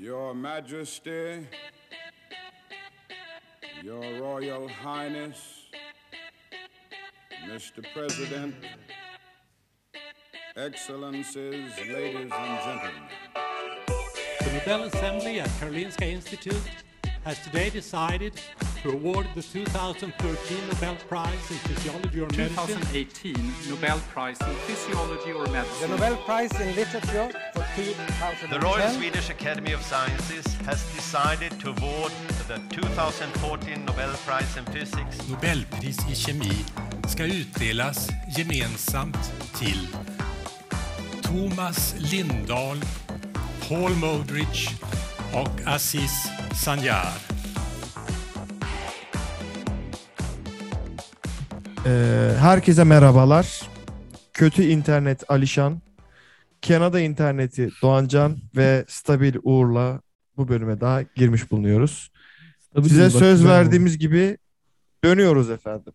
Your 0.00 0.34
Majesty, 0.34 1.46
Your 3.82 4.00
Royal 4.18 4.66
Highness, 4.66 5.66
Mr. 7.46 7.84
President, 7.92 8.54
Excellencies, 10.56 11.76
ladies 11.86 12.32
and 12.32 12.60
gentlemen. 12.64 13.02
The 14.40 14.52
Nobel 14.54 14.84
Assembly 14.84 15.40
at 15.40 15.50
Karolinska 15.60 16.06
Institute 16.10 16.70
has 17.24 17.38
today 17.40 17.68
decided 17.68 18.40
to 18.82 18.90
award 18.90 19.26
the 19.34 19.42
2013 19.42 20.58
Nobel 20.68 20.96
Prize 21.08 21.50
in 21.50 21.56
Physiology 21.68 22.20
or 22.20 22.28
Medicine. 22.28 22.80
2018 22.80 23.34
Nobel 23.68 23.98
Prize 24.12 24.40
in 24.40 24.54
Physiology 24.66 25.32
or 25.32 25.44
The 25.44 25.52
Medicine 25.52 25.90
Nobel 25.90 26.16
Prize 26.16 26.60
in 26.60 26.74
Literature 26.74 27.28
for 27.52 27.64
2010 27.76 28.50
The 28.50 28.60
Royal 28.60 28.88
Swedish 28.90 29.28
Academy 29.28 29.72
of 29.72 29.82
Sciences 29.82 30.46
has 30.64 30.82
decided 30.94 31.60
to 31.60 31.68
award 31.70 32.12
the 32.48 32.58
2014 32.70 33.84
Nobel 33.84 34.12
Prize 34.26 34.56
in 34.56 34.64
Physics. 34.64 35.28
Nobelpris 35.28 35.98
i 36.10 36.14
kemi 36.14 36.64
ska 37.08 37.24
utdelas 37.24 38.08
gemensamt 38.36 39.32
till 39.58 39.86
Thomas 41.22 41.94
Lindahl, 41.98 42.80
Paul 43.68 43.90
Modrich 43.90 44.70
och 45.34 45.60
Aziz 45.66 46.28
Sanjar. 46.64 47.29
Ee, 51.86 52.32
herkese 52.40 52.84
merhabalar. 52.84 53.62
Kötü 54.32 54.62
internet 54.62 55.30
Alişan, 55.30 55.80
Kanada 56.68 57.00
interneti 57.00 57.70
Doğancan 57.82 58.38
ve 58.56 58.84
Stabil 58.88 59.34
Uğur'la 59.42 60.00
bu 60.36 60.48
bölüme 60.48 60.80
daha 60.80 61.02
girmiş 61.02 61.50
bulunuyoruz. 61.50 62.10
Size 62.82 63.10
söz 63.10 63.44
verdiğimiz 63.46 63.98
gibi 63.98 64.38
dönüyoruz 65.04 65.50
efendim. 65.50 65.92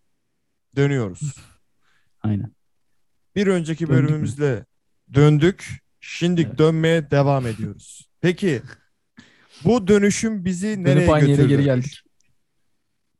Dönüyoruz. 0.76 1.34
Aynen. 2.22 2.52
Bir 3.36 3.46
önceki 3.46 3.86
Döndük 3.88 4.00
mü? 4.02 4.06
bölümümüzde 4.08 4.64
döndük. 5.14 5.80
Şimdi 6.00 6.42
Evet. 6.42 6.58
dönmeye 6.58 7.10
devam 7.10 7.46
ediyoruz. 7.46 8.08
Peki 8.20 8.62
bu 9.64 9.88
dönüşüm 9.88 10.44
bizi 10.44 10.84
nereye 10.84 10.96
Dönüp 10.96 11.10
aynı 11.10 11.24
yere 11.24 11.36
götürdü? 11.36 11.48
geri 11.48 11.64
geldik. 11.64 12.00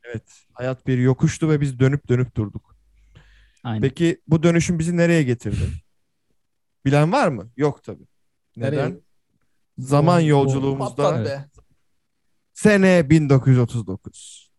Evet, 0.04 0.45
hayat 0.56 0.86
bir 0.86 0.98
yokuştu 0.98 1.48
ve 1.48 1.60
biz 1.60 1.78
dönüp 1.78 2.08
dönüp 2.08 2.36
durduk. 2.36 2.76
Aynen. 3.64 3.80
Peki 3.82 4.20
bu 4.28 4.42
dönüşüm 4.42 4.78
bizi 4.78 4.96
nereye 4.96 5.22
getirdi? 5.22 5.64
Bilen 6.84 7.12
var 7.12 7.28
mı? 7.28 7.50
Yok 7.56 7.82
tabii. 7.84 8.06
Neden? 8.56 8.72
Nereye? 8.90 9.00
Zaman 9.78 10.20
Bu- 10.20 10.24
bu- 10.24 10.28
yolculuğumuzda 10.28 11.24
be. 11.24 11.44
sene 12.52 13.10
1939. 13.10 14.50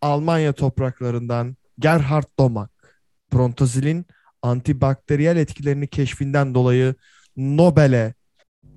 Almanya 0.00 0.52
topraklarından 0.52 1.56
Gerhard 1.78 2.26
Domak, 2.38 3.00
Prontozil'in 3.30 4.06
antibakteriyel 4.42 5.36
etkilerini 5.36 5.86
keşfinden 5.86 6.54
dolayı 6.54 6.94
Nobel'e 7.36 8.14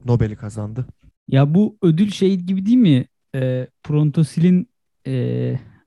Nobel'i 0.05 0.35
kazandı. 0.35 0.85
Ya 1.27 1.53
bu 1.53 1.77
ödül 1.81 2.11
şey 2.11 2.35
gibi 2.35 2.65
değil 2.65 2.77
mi? 2.77 3.07
Ee, 3.35 3.67
Prontosil'in 3.83 4.69
e, 5.07 5.13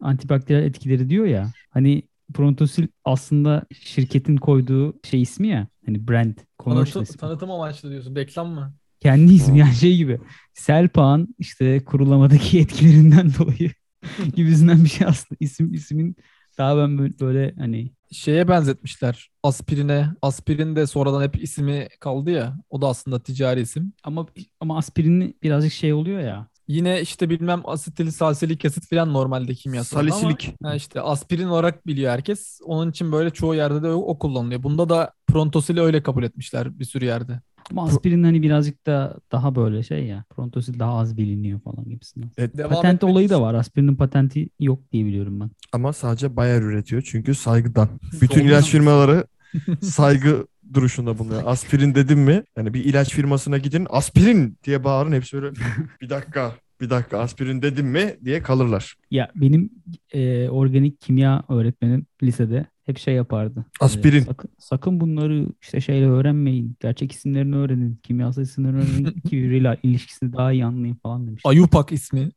antibakteriyel 0.00 0.66
etkileri 0.66 1.08
diyor 1.10 1.26
ya. 1.26 1.50
Hani 1.70 2.02
Prontosil 2.34 2.86
aslında 3.04 3.64
şirketin 3.80 4.36
koyduğu 4.36 5.00
şey 5.04 5.22
ismi 5.22 5.48
ya. 5.48 5.66
Hani 5.86 6.08
brand, 6.08 6.34
Tanıtım, 6.64 7.02
ismi. 7.02 7.16
tanıtım 7.16 7.50
amaçlı 7.50 7.90
diyorsun. 7.90 8.16
Reklam 8.16 8.48
mı? 8.48 8.74
Kendi 9.00 9.32
ismi 9.32 9.58
yani 9.58 9.74
şey 9.74 9.96
gibi. 9.96 10.20
Selpak'ın 10.54 11.34
işte 11.38 11.84
kurulamadaki 11.84 12.58
etkilerinden 12.60 13.32
dolayı 13.38 13.70
gibisinden 14.34 14.84
bir 14.84 14.88
şey 14.88 15.06
aslında. 15.06 15.36
İsim, 15.40 15.74
ismin 15.74 16.16
daha 16.58 16.76
ben 16.76 16.98
böyle, 16.98 17.18
böyle 17.20 17.54
hani 17.58 17.90
Şeye 18.12 18.48
benzetmişler. 18.48 19.30
Aspirine. 19.42 20.08
Aspirin 20.22 20.76
de 20.76 20.86
sonradan 20.86 21.22
hep 21.22 21.42
ismi 21.42 21.88
kaldı 22.00 22.30
ya. 22.30 22.56
O 22.70 22.82
da 22.82 22.88
aslında 22.88 23.22
ticari 23.22 23.60
isim. 23.60 23.92
ama 24.04 24.26
ama 24.60 24.78
aspirin 24.78 25.38
birazcık 25.42 25.72
şey 25.72 25.92
oluyor 25.92 26.20
ya. 26.20 26.48
Yine 26.70 27.00
işte 27.00 27.30
bilmem 27.30 27.60
asetil 27.64 28.10
salisilik 28.10 28.64
asit 28.64 28.90
falan 28.90 29.12
normalde 29.12 29.54
kimyasalda 29.54 30.00
ama 30.00 30.10
Salisilik. 30.10 30.54
ha 30.62 30.74
işte 30.74 31.00
aspirin 31.00 31.46
olarak 31.46 31.86
biliyor 31.86 32.12
herkes. 32.12 32.60
Onun 32.64 32.90
için 32.90 33.12
böyle 33.12 33.30
çoğu 33.30 33.54
yerde 33.54 33.82
de 33.82 33.88
o, 33.88 33.98
o 33.98 34.18
kullanılıyor. 34.18 34.62
Bunda 34.62 34.88
da 34.88 35.12
prontosili 35.26 35.80
öyle 35.80 36.02
kabul 36.02 36.22
etmişler 36.22 36.78
bir 36.78 36.84
sürü 36.84 37.04
yerde. 37.04 37.40
Ama 37.70 37.84
aspirin 37.84 38.22
hani 38.22 38.42
birazcık 38.42 38.86
da 38.86 39.16
daha 39.32 39.54
böyle 39.54 39.82
şey 39.82 40.06
ya. 40.06 40.24
Prontosil 40.36 40.78
daha 40.78 40.98
az 40.98 41.16
biliniyor 41.16 41.60
falan 41.60 41.88
gibisinden. 41.88 42.30
Evet, 42.38 42.56
Devam 42.58 42.70
Patent 42.70 42.94
etmek 42.94 43.12
olayı 43.12 43.28
da 43.28 43.34
için- 43.34 43.42
var. 43.44 43.54
Aspirinin 43.54 43.96
patenti 43.96 44.48
yok 44.60 44.92
diye 44.92 45.04
biliyorum 45.04 45.40
ben. 45.40 45.50
Ama 45.72 45.92
sadece 45.92 46.36
Bayer 46.36 46.62
üretiyor 46.62 47.02
çünkü 47.06 47.34
saygıdan. 47.34 47.88
Bütün 48.20 48.44
ilaç 48.46 48.68
firmaları 48.68 49.26
saygı 49.82 50.46
duruşunda 50.74 51.18
bulunuyor. 51.18 51.42
Aspirin 51.46 51.94
dedim 51.94 52.20
mi? 52.20 52.42
Yani 52.56 52.74
bir 52.74 52.84
ilaç 52.84 53.14
firmasına 53.14 53.58
gidin 53.58 53.86
aspirin 53.90 54.58
diye 54.64 54.84
bağırın 54.84 55.12
hepsi 55.12 55.42
böyle 55.42 55.54
bir 56.00 56.10
dakika 56.10 56.54
bir 56.80 56.90
dakika 56.90 57.18
aspirin 57.18 57.62
dedim 57.62 57.86
mi 57.86 58.16
diye 58.24 58.42
kalırlar. 58.42 58.94
Ya 59.10 59.30
benim 59.34 59.70
e, 60.12 60.48
organik 60.48 61.00
kimya 61.00 61.44
öğretmenim 61.48 62.06
lisede 62.22 62.66
hep 62.90 62.98
şey 62.98 63.14
yapardı. 63.14 63.66
E, 63.82 63.84
Aspirin. 63.84 64.20
sakın, 64.20 64.50
sakın 64.58 65.00
bunları 65.00 65.46
işte 65.62 65.80
şeyle 65.80 66.06
öğrenmeyin. 66.06 66.76
Gerçek 66.80 67.12
isimlerini 67.12 67.56
öğrenin. 67.56 68.00
Kimyasal 68.02 68.42
isimlerini 68.42 68.78
öğrenin 68.78 69.04
ki 69.28 69.32
birbiriyle 69.32 69.78
ilişkisini 69.82 70.32
daha 70.32 70.52
iyi 70.52 70.64
anlayın 70.64 70.94
falan 70.94 71.26
demiş. 71.26 71.42
Ayupak 71.44 71.92
ismi. 71.92 72.30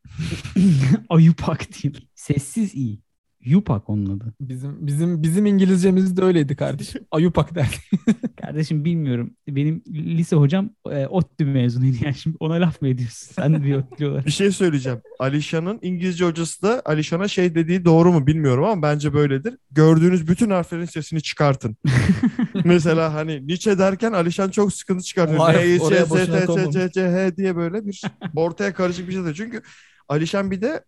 Ayupak 1.10 1.84
değil. 1.84 2.08
Sessiz 2.16 2.76
iyi. 2.76 3.00
Yupak 3.46 3.90
onun 3.90 4.18
adı. 4.18 4.34
Bizim 4.42 4.88
bizim 4.88 5.24
bizim 5.24 5.46
İngilizcemiz 5.46 6.18
de 6.18 6.22
öyleydi 6.24 6.56
kardeşim. 6.56 7.02
Ayupak 7.12 7.56
derdi. 7.56 7.76
Kardeşim 8.42 8.86
bilmiyorum. 8.86 9.34
Benim 9.48 9.84
lise 9.94 10.36
hocam 10.36 10.70
e, 10.92 11.08
ODTÜ 11.08 11.46
mezunuydu. 11.46 11.98
Yani 12.02 12.16
şimdi 12.16 12.38
ona 12.40 12.54
laf 12.54 12.82
mı 12.82 12.88
ediyorsun? 12.88 13.34
Sen 13.36 13.54
de 13.54 13.64
bir 13.64 13.76
ODTÜ'lüyorlar. 13.76 14.26
Bir 14.26 14.32
şey 14.32 14.52
söyleyeceğim. 14.52 15.02
Alişan'ın 15.20 15.80
İngilizce 15.82 16.26
hocası 16.26 16.62
da 16.62 16.82
Alişan'a 16.86 17.28
şey 17.28 17.56
dediği 17.56 17.86
doğru 17.86 18.12
mu 18.14 18.28
bilmiyorum 18.28 18.64
ama 18.64 18.82
bence 18.82 19.14
böyledir. 19.14 19.58
Gördüğünüz 19.72 20.28
bütün 20.28 20.50
harflerin 20.50 20.86
sesini 20.86 21.22
çıkartın. 21.22 21.78
Mesela 22.66 23.14
hani 23.14 23.48
Nietzsche 23.48 23.78
derken 23.78 24.12
Alişan 24.12 24.50
çok 24.50 24.74
sıkıntı 24.74 25.04
çıkartıyor. 25.04 25.40
Z, 25.78 26.10
boşuna 26.10 26.40
T, 26.40 26.44
Ç, 26.44 26.46
konmamış. 26.46 26.74
C, 26.74 26.90
C, 26.94 27.10
H 27.10 27.38
diye 27.38 27.56
böyle 27.56 27.86
bir 27.86 28.02
ortaya 28.36 28.74
karışık 28.74 29.08
bir 29.08 29.14
şey 29.14 29.24
diyor. 29.24 29.36
Çünkü 29.36 29.62
Alişan 30.08 30.52
bir 30.52 30.62
de 30.62 30.84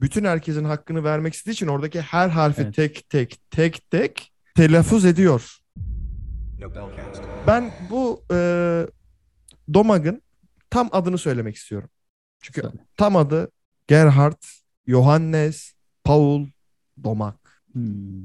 bütün 0.00 0.24
herkesin 0.24 0.64
hakkını 0.64 1.04
vermek 1.04 1.34
istediği 1.34 1.52
için 1.52 1.66
oradaki 1.66 2.00
her 2.00 2.28
harfi 2.28 2.62
Evet. 2.62 2.74
tek 2.74 3.10
tek 3.10 3.38
tek 3.50 3.90
tek 3.90 4.32
telaffuz 4.54 5.04
ediyor. 5.04 5.56
Ben 7.46 7.70
bu 7.90 8.22
e, 8.32 8.36
Domag'ın 9.74 10.22
tam 10.70 10.88
adını 10.92 11.18
söylemek 11.18 11.56
istiyorum. 11.56 11.88
Çünkü 12.42 12.60
Söyle. 12.60 12.74
tam 12.96 13.16
adı 13.16 13.50
Gerhard 13.86 14.42
Johannes 14.86 15.72
Paul 16.04 16.46
Domag. 17.04 17.34
Hmm. 17.72 18.24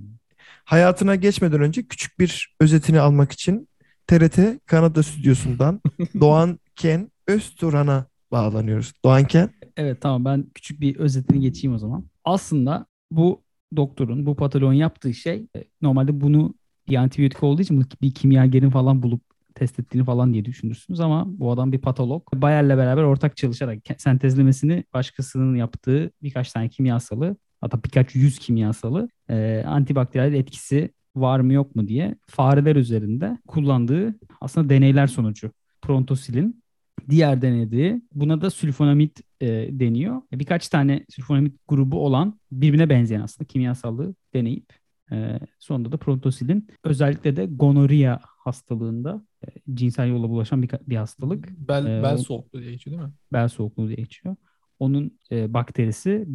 Hayatına 0.66 1.16
geçmeden 1.16 1.62
önce 1.62 1.88
küçük 1.88 2.20
bir 2.20 2.56
özetini 2.60 3.00
almak 3.00 3.32
için 3.32 3.70
TRT 4.08 4.40
Kanada 4.66 5.04
stüdyosundan 5.04 5.82
Doğan 6.20 6.60
Ken 6.76 7.12
Özturan'a 7.28 8.06
bağlanıyoruz. 8.32 8.94
Doğan 9.06 9.28
Ken. 9.28 9.50
Evet 9.78 10.02
tamam 10.02 10.26
ben 10.26 10.50
küçük 10.56 10.82
bir 10.82 10.96
özetini 10.96 11.40
geçeyim 11.40 11.76
o 11.76 11.78
zaman. 11.78 12.06
Aslında 12.24 12.86
bu 13.12 13.44
doktorun, 13.76 14.26
bu 14.26 14.36
patoloğun 14.36 14.74
yaptığı 14.74 15.14
şey 15.14 15.48
e, 15.56 15.64
normalde 15.82 16.22
bunu 16.22 16.54
bir 16.90 16.96
antibiyotik 16.96 17.44
olduğu 17.44 17.62
için 17.62 17.86
bir 18.02 18.12
kimyagerin 18.14 18.70
falan 18.70 19.04
bulup 19.04 19.22
test 19.56 19.80
ettiğini 19.80 20.06
falan 20.06 20.34
diye 20.34 20.46
düşünürsünüz 20.46 21.00
ama 21.00 21.24
bu 21.28 21.52
adam 21.52 21.72
bir 21.72 21.82
patolog. 21.82 22.28
Bayer'le 22.36 22.78
beraber 22.78 23.04
ortak 23.04 23.38
çalışarak 23.38 23.80
sentezlemesini 23.98 24.84
başkasının 24.94 25.56
yaptığı 25.56 26.12
birkaç 26.24 26.52
tane 26.52 26.70
kimyasalı 26.70 27.36
hatta 27.62 27.84
birkaç 27.84 28.16
yüz 28.16 28.40
kimyasalı 28.40 29.10
e, 29.30 29.64
antibakteriyel 29.68 30.34
etkisi 30.34 30.94
var 31.16 31.40
mı 31.40 31.54
yok 31.54 31.76
mu 31.76 31.88
diye 31.88 32.16
fareler 32.28 32.76
üzerinde 32.76 33.38
kullandığı 33.48 34.16
aslında 34.42 34.70
deneyler 34.70 35.08
sonucu 35.08 35.52
prontosilin 35.82 36.64
diğer 37.10 37.42
denediği 37.42 38.02
buna 38.14 38.42
da 38.42 38.50
sülfonamid 38.50 39.18
e, 39.42 39.48
deniyor. 39.72 40.22
Birkaç 40.34 40.70
tane 40.70 41.06
sülfonamid 41.10 41.54
grubu 41.68 42.06
olan 42.06 42.40
birbirine 42.52 42.90
benzeyen 42.90 43.22
aslında 43.22 43.48
kimyasallığı 43.48 44.16
deneyip 44.34 44.74
e, 45.12 45.40
sonunda 45.60 45.92
da 45.92 45.98
prontosilin 45.98 46.68
özellikle 46.84 47.36
de 47.36 47.46
gonorrea 47.46 48.20
hastalığında 48.24 49.26
e, 49.48 49.48
cinsel 49.74 50.10
yolla 50.10 50.30
bulaşan 50.30 50.64
bir, 50.64 50.70
bir 50.88 50.96
hastalık 50.96 51.50
Bel, 51.68 51.86
Ee, 51.86 52.04
bel 52.04 52.18
soğukluğu 52.18 52.62
diye 52.62 52.72
geçiyor 52.72 52.98
değil 52.98 53.08
mi? 53.08 53.14
bel 53.34 53.48
soğukluğu 53.48 53.88
diye 53.88 53.96
geçiyor. 53.96 54.36
Onun 54.80 55.20
e, 55.32 55.54
bakterisi 55.54 56.28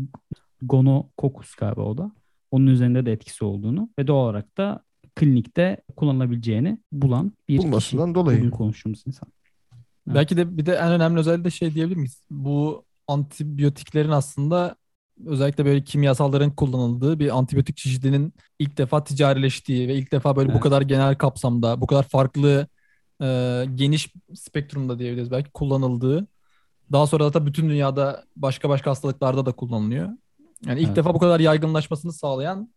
gonokokus 0.62 1.54
galiba 1.54 1.82
o 1.82 1.98
da. 1.98 2.12
Onun 2.50 2.66
üzerinde 2.66 3.06
de 3.06 3.12
etkisi 3.12 3.44
olduğunu 3.44 3.88
ve 3.98 4.06
doğal 4.06 4.24
olarak 4.24 4.56
da 4.56 4.82
klinikte 5.14 5.76
kullanılabileceğini 5.96 6.78
bulan 6.92 7.32
bir 7.48 7.56
kişi. 7.56 7.68
Bulmasından 7.68 8.14
dolayı. 8.14 8.38
Bugün 8.38 8.50
konuştuğumuz 8.50 9.02
insan. 9.06 9.28
Belki 10.14 10.36
de 10.36 10.56
bir 10.58 10.66
de 10.66 10.72
en 10.74 10.92
önemli 10.92 11.20
özelliği 11.20 11.44
de 11.44 11.50
şey 11.50 11.74
diyebilir 11.74 11.96
miyiz? 11.96 12.20
Bu 12.30 12.84
antibiyotiklerin 13.08 14.10
aslında 14.10 14.76
özellikle 15.26 15.64
böyle 15.64 15.84
kimyasalların 15.84 16.50
kullanıldığı 16.50 17.18
bir 17.18 17.38
antibiyotik 17.38 17.76
çeşidinin 17.76 18.34
ilk 18.58 18.78
defa 18.78 19.04
ticarileştiği 19.04 19.88
ve 19.88 19.94
ilk 19.94 20.12
defa 20.12 20.36
böyle 20.36 20.48
bu 20.48 20.52
Evet. 20.52 20.62
kadar 20.62 20.82
genel 20.82 21.14
kapsamda, 21.14 21.80
bu 21.80 21.86
kadar 21.86 22.02
farklı 22.02 22.66
e, 23.22 23.64
geniş 23.74 24.12
spektrumda 24.34 24.98
diyebiliriz 24.98 25.30
belki 25.30 25.50
kullanıldığı. 25.50 26.26
Daha 26.92 27.06
sonra 27.06 27.24
da 27.24 27.30
tabii 27.30 27.46
bütün 27.46 27.68
dünyada 27.68 28.24
başka 28.36 28.68
başka 28.68 28.90
hastalıklarda 28.90 29.46
da 29.46 29.52
kullanılıyor. 29.52 30.08
Yani 30.66 30.80
ilk 30.80 30.86
Evet. 30.86 30.96
defa 30.96 31.14
bu 31.14 31.18
kadar 31.18 31.40
yaygınlaşmasını 31.40 32.12
sağlayan 32.12 32.74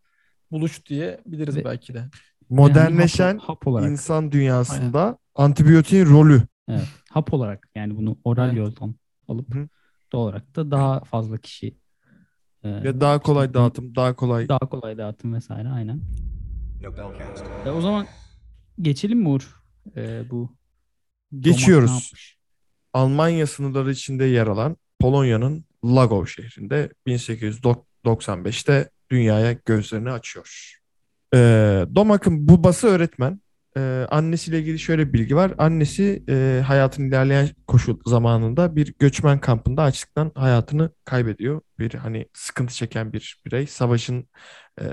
buluş 0.50 0.86
diyebiliriz 0.86 1.56
Ve- 1.56 1.64
belki 1.64 1.94
de. 1.94 2.04
Modernleşen 2.50 3.26
Yani 3.28 3.38
hap, 3.40 3.48
hap 3.48 3.66
olarak. 3.66 3.90
insan 3.90 4.32
dünyasında 4.32 5.18
antibiyotiğin 5.34 6.06
rolü. 6.06 6.42
Evet, 6.68 6.88
hap 7.10 7.34
olarak 7.34 7.68
yani 7.74 7.96
bunu 7.96 8.18
oral 8.24 8.46
Evet. 8.48 8.56
yoldan 8.58 8.94
alıp 9.28 9.54
Hı. 9.54 9.68
doğal 10.12 10.22
olarak 10.22 10.56
da 10.56 10.70
daha 10.70 11.00
fazla 11.00 11.38
kişi 11.38 11.74
e, 12.64 12.84
Ve 12.84 13.00
daha 13.00 13.18
kolay 13.18 13.46
işte 13.46 13.54
dağıtım, 13.54 13.94
daha 13.94 14.16
kolay. 14.16 14.48
daha 14.48 14.58
kolay 14.58 14.98
dağıtım 14.98 15.34
vesaire 15.34 15.68
aynen. 15.68 16.00
E, 17.66 17.70
o 17.70 17.80
zaman 17.80 18.06
geçelim 18.80 19.18
mi 19.18 19.28
Uğur? 19.28 19.60
E, 19.96 20.30
bu 20.30 20.56
Geçiyoruz. 21.40 22.12
Almanya 22.92 23.46
sınırları 23.46 23.90
içinde 23.92 24.24
yer 24.24 24.46
alan 24.46 24.76
Polonya'nın 25.00 25.64
Lagos 25.84 26.30
şehrinde 26.30 26.90
1895'te 27.06 28.90
dünyaya 29.10 29.52
gözlerini 29.52 30.10
açıyor. 30.10 30.74
Ee, 31.34 31.38
Domak'ın 31.94 32.48
babası 32.48 32.86
öğretmen. 32.86 33.40
Ee, 33.76 34.06
annesiyle 34.10 34.58
ilgili 34.58 34.78
şöyle 34.78 35.08
bir 35.08 35.12
bilgi 35.12 35.36
var. 35.36 35.52
Annesi 35.58 36.22
e, 36.28 36.62
hayatın 36.66 37.04
ilerleyen 37.08 37.48
koşul 37.66 37.98
zamanında 38.06 38.76
bir 38.76 38.94
göçmen 38.98 39.40
kampında 39.40 39.82
açlıktan 39.82 40.32
hayatını 40.34 40.90
kaybediyor. 41.04 41.60
Bir 41.78 41.94
hani 41.94 42.26
sıkıntı 42.32 42.74
çeken 42.74 43.12
bir 43.12 43.42
birey. 43.46 43.66
Savaşın 43.66 44.28
e, 44.80 44.84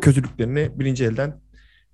kötülüklerini 0.00 0.70
birinci 0.80 1.04
elden 1.04 1.40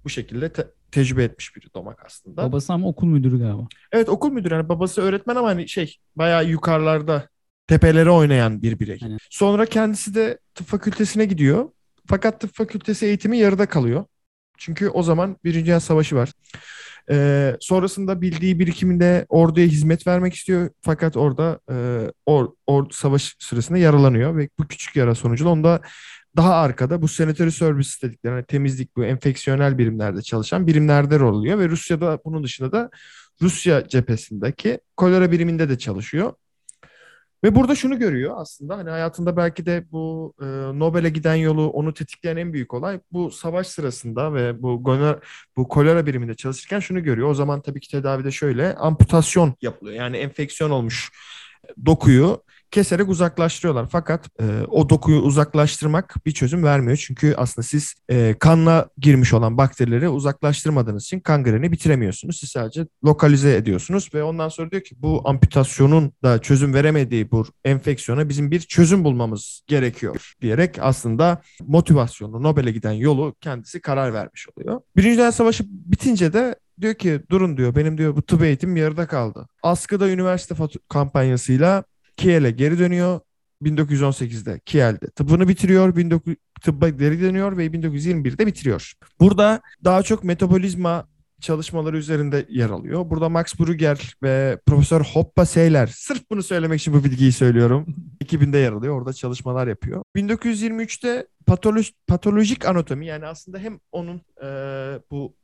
bu 0.05 0.09
şekilde 0.09 0.53
te- 0.53 0.71
tecrübe 0.91 1.25
etmiş 1.25 1.57
biri 1.57 1.75
Domak 1.75 2.03
aslında. 2.07 2.43
Babası 2.43 2.73
ama 2.73 2.89
okul 2.89 3.07
müdürü 3.07 3.39
galiba. 3.39 3.67
Evet 3.93 4.09
okul 4.09 4.33
müdürü 4.33 4.55
yani 4.55 4.69
babası 4.69 5.03
öğretmen 5.03 5.37
ama 5.37 5.49
hani 5.49 5.69
şey 5.69 5.97
bayağı 6.17 6.45
yukarılarda 6.45 7.29
tepelere 7.67 8.11
oynayan 8.11 8.63
bir 8.63 8.79
birey. 8.81 8.99
Aynen. 9.03 9.19
Sonra 9.31 9.67
kendisi 9.67 10.15
de 10.15 10.39
tıp 10.55 10.67
fakültesine 10.67 11.25
gidiyor. 11.25 11.69
Fakat 12.07 12.41
tıp 12.41 12.55
fakültesi 12.55 13.07
eğitimi 13.07 13.39
yarıda 13.39 13.67
kalıyor. 13.67 14.05
Çünkü 14.63 14.89
o 14.89 15.03
zaman 15.03 15.37
Birinci 15.45 15.67
Dünya 15.67 15.81
Savaşı 15.81 16.17
var. 16.17 16.33
Ee, 17.11 17.57
sonrasında 17.61 18.21
bildiği 18.21 18.59
birikiminde 18.59 19.27
orduya 19.29 19.67
hizmet 19.67 20.07
vermek 20.07 20.35
istiyor. 20.35 20.71
Fakat 20.83 21.17
orada 21.17 21.61
e, 21.71 21.75
or, 22.27 22.49
or, 22.67 22.91
savaş 22.91 23.37
sırasında 23.39 23.79
yaralanıyor 23.79 24.37
ve 24.37 24.49
bu 24.59 24.67
küçük 24.67 24.97
yara 24.97 25.15
sonucu 25.15 25.49
onda 25.49 25.81
daha 26.37 26.55
arkada 26.55 27.03
bu 27.03 27.09
sanitary 27.09 27.51
service 27.51 27.91
dedikleri 28.03 28.35
hani 28.35 28.45
temizlik 28.45 28.97
bu 28.97 29.05
enfeksiyonel 29.05 29.79
birimlerde 29.79 30.23
çalışan 30.23 30.67
birimlerde 30.67 31.19
rol 31.19 31.39
alıyor 31.39 31.59
ve 31.59 31.69
Rusya'da 31.69 32.19
bunun 32.25 32.45
dışında 32.45 32.73
da 32.73 32.91
Rusya 33.43 33.89
cephesindeki 33.89 34.81
kolera 34.97 35.33
biriminde 35.33 35.69
de 35.69 35.79
çalışıyor. 35.79 36.33
Ve 37.45 37.55
burada 37.55 37.75
şunu 37.75 37.99
görüyor 37.99 38.35
aslında 38.37 38.79
hani 38.79 38.91
hayatında 38.91 39.37
belki 39.37 39.67
de 39.67 39.85
bu 39.93 40.35
e, 40.41 40.45
Nobel'e 40.79 41.09
giden 41.09 41.35
yolu 41.35 41.69
onu 41.69 41.95
tetikleyen 41.95 42.37
en 42.37 42.53
büyük 42.53 42.75
olay 42.75 43.01
bu 43.13 43.31
savaş 43.31 43.67
sırasında 43.67 44.35
ve 44.35 44.63
bu 44.63 44.83
goner, 44.85 45.17
bu 45.57 45.69
kolera 45.69 46.07
biriminde 46.07 46.35
çalışırken 46.35 46.81
şunu 46.81 47.03
görüyor. 47.03 47.29
O 47.29 47.35
zaman 47.35 47.63
tabii 47.63 47.81
ki 47.81 47.91
tedavide 47.91 48.31
şöyle 48.31 48.75
amputasyon 48.75 49.55
yapılıyor. 49.63 49.97
Yani 49.97 50.17
enfeksiyon 50.17 50.71
olmuş 50.71 51.13
dokuyu 51.87 52.43
keserek 52.73 53.09
uzaklaştırıyorlar. 53.09 53.87
Fakat 53.91 54.29
e, 54.41 54.45
o 54.69 54.89
dokuyu 54.89 55.21
uzaklaştırmak 55.21 56.17
bir 56.27 56.33
çözüm 56.33 56.65
vermiyor. 56.65 56.97
Çünkü 56.97 57.35
aslında 57.37 57.67
siz 57.67 57.95
e, 58.09 58.35
kanla 58.39 58.89
girmiş 58.99 59.33
olan 59.33 59.59
bakterileri 59.59 60.09
uzaklaştırmadığınız 60.09 61.05
için 61.05 61.21
kangreni 61.21 61.73
bitiremiyorsunuz. 61.73 62.37
Siz 62.41 62.51
sadece 62.51 62.87
lokalize 63.05 63.57
ediyorsunuz 63.57 64.11
ve 64.15 64.23
ondan 64.23 64.49
sonra 64.49 64.71
diyor 64.71 64.83
ki 64.83 64.95
bu 64.99 65.23
amputasyonun 65.25 66.13
da 66.23 66.39
çözüm 66.39 66.75
veremediği 66.75 67.31
bu 67.31 67.45
enfeksiyona 67.65 68.29
bizim 68.29 68.51
bir 68.51 68.61
çözüm 68.61 69.05
bulmamız 69.05 69.63
gerekiyor 69.67 70.35
diyerek 70.41 70.79
aslında 70.81 71.43
motivasyonlu 71.61 72.43
Nobel'e 72.43 72.71
giden 72.73 72.93
yolu 72.93 73.35
kendisi 73.41 73.81
karar 73.81 74.15
vermiş 74.15 74.47
oluyor. 74.57 74.81
Birinci 74.97 75.17
Dünya 75.17 75.33
Savaşı 75.33 75.65
bitince 75.69 76.33
de 76.33 76.57
diyor 76.81 76.95
ki 76.95 77.21
durun 77.31 77.57
diyor 77.57 77.77
benim 77.77 77.99
diyor 77.99 78.17
bu 78.17 78.23
tıp 78.23 78.43
eğitim 78.43 78.77
yarıda 78.77 79.07
kaldı. 79.07 79.49
Askıda 79.63 80.11
üniversite 80.11 80.55
kampanyasıyla 80.89 81.85
Kiel'e 82.23 82.51
geri 82.51 82.79
dönüyor. 82.79 83.21
1918'de 83.63 84.61
Kiel'de 84.67 85.07
tıbbını 85.07 85.49
bitiriyor. 85.49 85.97
19 85.97 86.35
tıbba 86.63 86.89
geri 86.89 87.21
dönüyor 87.21 87.57
ve 87.57 87.67
1921'de 87.67 88.47
bitiriyor. 88.47 88.93
Burada 89.21 89.61
daha 89.85 90.03
çok 90.03 90.25
metabolizma 90.25 91.09
çalışmaları 91.41 91.97
üzerinde 91.99 92.47
yer 92.49 92.71
alıyor. 92.71 93.11
Burada 93.11 93.29
Max 93.29 93.59
Brugger 93.61 94.15
ve 94.23 94.59
Profesör 94.67 95.01
Hoppa 95.01 95.47
Seyler 95.47 95.87
sırf 95.87 96.31
bunu 96.31 96.43
söylemek 96.43 96.81
için 96.81 96.95
bu 96.95 97.05
bilgiyi 97.05 97.33
söylüyorum. 97.33 97.87
Ekibinde 98.21 98.59
yer 98.59 98.73
alıyor. 98.73 98.99
Orada 98.99 99.13
çalışmalar 99.13 99.67
yapıyor. 99.67 100.03
1923'te 100.17 101.27
patoloj- 101.47 101.93
patolojik 102.07 102.67
anatomi 102.67 103.07
yani 103.07 103.27
aslında 103.27 103.59
hem 103.59 103.81
onun 103.93 104.21
eee, 104.43 105.01
bu 105.11 105.35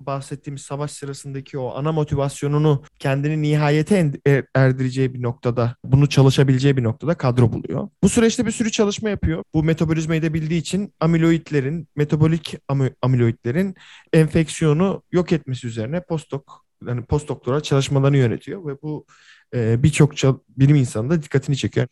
bahsettiğimiz 0.00 0.62
savaş 0.62 0.90
sırasındaki 0.90 1.58
o 1.58 1.74
ana 1.74 1.92
motivasyonunu 1.92 2.82
kendini 2.98 3.42
nihayete 3.42 4.12
er- 4.26 4.44
erdireceği 4.54 5.14
bir 5.14 5.22
noktada, 5.22 5.76
bunu 5.84 6.08
çalışabileceği 6.08 6.76
bir 6.76 6.82
noktada 6.82 7.14
kadro 7.14 7.52
buluyor. 7.52 7.88
Bu 8.02 8.08
süreçte 8.08 8.46
bir 8.46 8.50
sürü 8.50 8.70
çalışma 8.70 9.10
yapıyor. 9.10 9.44
Bu 9.54 9.64
metabolizmayı 9.64 10.22
da 10.22 10.34
bildiği 10.34 10.60
için 10.60 10.94
amiloidlerin, 11.00 11.88
metabolik 11.96 12.56
ami- 12.68 12.94
amiloidlerin 13.02 13.74
enfeksiyonu 14.12 15.02
yok 15.12 15.32
etmesi 15.32 15.66
üzerine 15.66 16.00
postdoc 16.00 16.42
yani 16.86 17.04
postdoktora 17.04 17.60
çalışmalarını 17.60 18.16
yönetiyor 18.16 18.66
ve 18.66 18.82
bu 18.82 19.06
e, 19.54 19.82
birçok 19.82 20.12
bilim 20.48 20.76
insanı 20.76 21.10
da 21.10 21.22
dikkatini 21.22 21.56
çekiyor. 21.56 21.86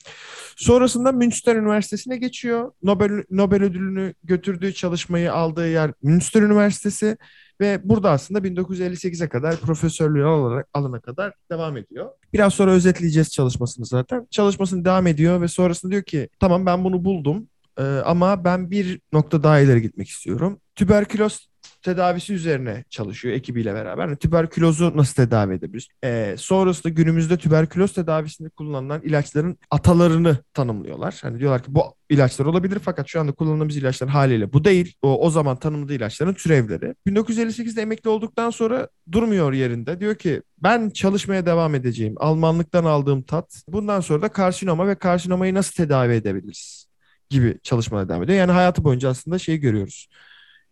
Sonrasında 0.56 1.12
Münster 1.12 1.56
Üniversitesi'ne 1.56 2.16
geçiyor. 2.16 2.72
Nobel 2.82 3.24
Nobel 3.30 3.62
ödülünü 3.62 4.14
götürdüğü 4.24 4.74
çalışmayı 4.74 5.32
aldığı 5.32 5.70
yer 5.70 5.92
Münster 6.02 6.42
Üniversitesi 6.42 7.16
ve 7.60 7.80
burada 7.84 8.10
aslında 8.10 8.40
1958'e 8.40 9.28
kadar 9.28 9.56
profesörlüğü 9.56 10.24
alarak 10.24 10.68
alana 10.74 11.00
kadar 11.00 11.32
devam 11.50 11.76
ediyor. 11.76 12.10
Biraz 12.32 12.54
sonra 12.54 12.70
özetleyeceğiz 12.70 13.30
çalışmasını 13.30 13.86
zaten. 13.86 14.26
Çalışmasını 14.30 14.84
devam 14.84 15.06
ediyor 15.06 15.40
ve 15.40 15.48
sonrasında 15.48 15.92
diyor 15.92 16.02
ki 16.02 16.28
tamam 16.40 16.66
ben 16.66 16.84
bunu 16.84 17.04
buldum 17.04 17.48
ama 18.04 18.44
ben 18.44 18.70
bir 18.70 19.00
nokta 19.12 19.42
daha 19.42 19.60
ileri 19.60 19.82
gitmek 19.82 20.08
istiyorum. 20.08 20.60
Tüberküloz 20.76 21.48
tedavisi 21.88 22.34
üzerine 22.34 22.84
çalışıyor 22.90 23.34
ekibiyle 23.34 23.74
beraber. 23.74 24.06
Yani 24.06 24.16
tüberkülozu 24.16 24.96
nasıl 24.96 25.14
tedavi 25.14 25.54
edebiliriz? 25.54 25.88
Ee, 26.04 26.34
sonrasında 26.38 26.88
günümüzde 26.88 27.36
tüberküloz 27.36 27.92
tedavisinde 27.92 28.48
kullanılan 28.48 29.02
ilaçların 29.02 29.58
atalarını 29.70 30.36
tanımlıyorlar. 30.54 31.18
Hani 31.22 31.38
diyorlar 31.38 31.62
ki 31.62 31.74
bu 31.74 31.82
ilaçlar 32.10 32.46
olabilir 32.46 32.78
fakat 32.84 33.08
şu 33.08 33.20
anda 33.20 33.32
kullandığımız 33.32 33.76
ilaçlar 33.76 34.10
haliyle 34.10 34.52
bu 34.52 34.64
değil. 34.64 34.94
O, 35.02 35.26
o 35.26 35.30
zaman 35.30 35.56
tanımladığı 35.56 35.94
ilaçların 35.94 36.34
türevleri. 36.34 36.94
1958'de 37.06 37.82
emekli 37.82 38.10
olduktan 38.10 38.50
sonra 38.50 38.88
durmuyor 39.12 39.52
yerinde. 39.52 40.00
Diyor 40.00 40.14
ki 40.14 40.42
ben 40.58 40.90
çalışmaya 40.90 41.46
devam 41.46 41.74
edeceğim. 41.74 42.14
Almanlıktan 42.16 42.84
aldığım 42.84 43.22
tat. 43.22 43.62
Bundan 43.68 44.00
sonra 44.00 44.22
da 44.22 44.28
karsinoma 44.28 44.86
ve 44.86 44.94
karsinomayı 44.94 45.54
nasıl 45.54 45.72
tedavi 45.72 46.12
edebiliriz? 46.12 46.88
gibi 47.30 47.58
çalışmalara 47.62 48.08
devam 48.08 48.22
ediyor. 48.22 48.38
Yani 48.38 48.52
hayatı 48.52 48.84
boyunca 48.84 49.08
aslında 49.08 49.38
şeyi 49.38 49.60
görüyoruz 49.60 50.08